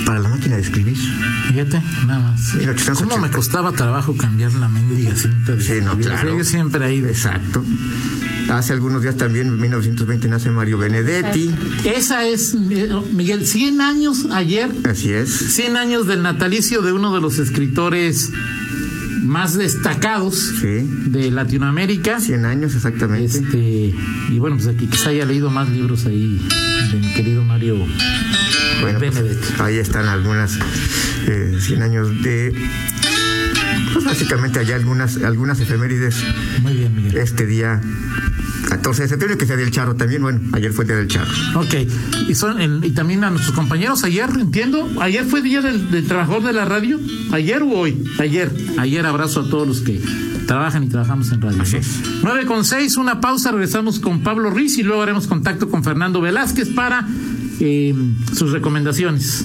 para 0.07 0.21
la 0.21 0.29
máquina 0.29 0.57
de 0.57 0.63
escribir. 0.63 0.97
Fíjate, 1.49 1.83
nada 2.07 2.21
más. 2.21 2.55
1880. 2.55 3.05
¿Cómo 3.05 3.19
me 3.19 3.31
costaba 3.31 3.73
trabajo 3.73 4.17
cambiar 4.17 4.53
la 4.55 4.69
mendiga 4.69 5.15
cinta? 5.15 5.55
de 5.55 5.63
Sí, 5.63 5.81
no, 5.83 5.99
claro. 5.99 6.39
Yo 6.39 6.45
siempre 6.45 6.85
ahí. 6.85 6.99
Exacto. 7.01 7.65
Hace 8.49 8.73
algunos 8.73 9.03
días 9.03 9.17
también, 9.17 9.49
en 9.49 9.61
1920, 9.61 10.29
nace 10.29 10.51
Mario 10.51 10.79
Benedetti. 10.79 11.55
Esa 11.85 12.27
es, 12.27 12.55
eh, 12.71 12.89
Miguel, 13.13 13.47
100 13.47 13.81
años 13.83 14.27
ayer, 14.33 14.71
Así 14.85 15.13
es. 15.13 15.29
100 15.55 15.77
años 15.77 16.07
del 16.07 16.23
natalicio 16.23 16.81
de 16.83 16.93
uno 16.93 17.15
de 17.15 17.21
los 17.21 17.39
escritores 17.39 18.31
más 19.23 19.53
destacados 19.55 20.37
Sí. 20.61 20.89
de 21.11 21.31
Latinoamérica. 21.31 22.21
100 22.21 22.47
años, 22.47 22.75
exactamente. 22.75 23.27
Este, 23.39 23.95
y 24.31 24.39
bueno, 24.39 24.57
pues 24.57 24.69
aquí 24.69 24.87
quizá 24.87 25.11
haya 25.11 25.27
leído 25.27 25.51
más 25.51 25.69
libros 25.69 26.07
ahí 26.07 26.41
de 26.93 26.99
mi 27.01 27.13
querido 27.13 27.45
Mario 27.45 27.77
Bueno, 28.81 28.99
pues, 28.99 29.15
Benedetti. 29.15 29.47
ahí 29.59 29.77
están 29.77 30.07
algunas 30.07 30.59
eh, 31.27 31.59
100 31.61 31.83
años 31.83 32.23
de. 32.23 32.55
Pues 33.93 34.05
básicamente 34.05 34.59
hay 34.61 34.73
algunas, 34.73 35.17
algunas 35.19 35.61
efemérides 35.61 36.17
Muy 36.63 36.75
bien, 36.75 36.95
Miguel. 36.95 37.17
este 37.19 37.47
día 37.47 37.81
14 38.69 39.03
de 39.03 39.09
septiembre, 39.09 39.39
que 39.39 39.47
sea 39.47 39.57
del 39.57 39.71
Charro 39.71 39.95
también. 39.97 40.21
Bueno, 40.23 40.41
ayer 40.53 40.73
fue 40.73 40.85
el 40.85 40.89
día 40.89 40.97
del 40.99 41.09
Charro. 41.09 41.31
Ok, 41.55 41.75
y, 42.29 42.35
son, 42.35 42.61
el- 42.61 42.85
y 42.85 42.91
también 42.91 43.25
a 43.25 43.31
nuestros 43.31 43.55
compañeros, 43.55 44.05
ayer, 44.05 44.29
entiendo, 44.39 44.91
ayer 45.01 45.25
fue 45.25 45.41
día 45.43 45.63
del, 45.63 45.91
del 45.91 46.07
trabajador 46.07 46.43
de 46.45 46.53
la 46.53 46.65
radio, 46.67 47.01
ayer 47.33 47.63
o 47.63 47.69
hoy, 47.71 48.05
ayer, 48.19 48.51
ayer 48.79 49.07
abrazo 49.07 49.41
a 49.41 49.49
todos 49.49 49.67
los 49.67 49.81
que 49.81 50.01
trabajan 50.47 50.85
y 50.85 50.89
trabajamos 50.89 51.31
en 51.33 51.41
radio. 51.41 51.63
Así 51.63 51.75
¿no? 51.75 51.81
es. 51.81 51.89
9 52.23 52.47
con 52.47 52.65
6, 52.65 52.97
una 52.99 53.21
pausa, 53.21 53.53
regresamos 53.53 54.01
con 54.01 54.23
Pablo 54.23 54.51
Ruiz 54.51 54.77
y 54.79 54.83
luego 54.83 55.03
haremos 55.03 55.27
contacto 55.27 55.69
con 55.71 55.83
Fernando 55.83 56.21
Velázquez 56.21 56.69
para 56.71 57.07
eh, 57.61 57.95
sus 58.35 58.53
recomendaciones. 58.53 59.45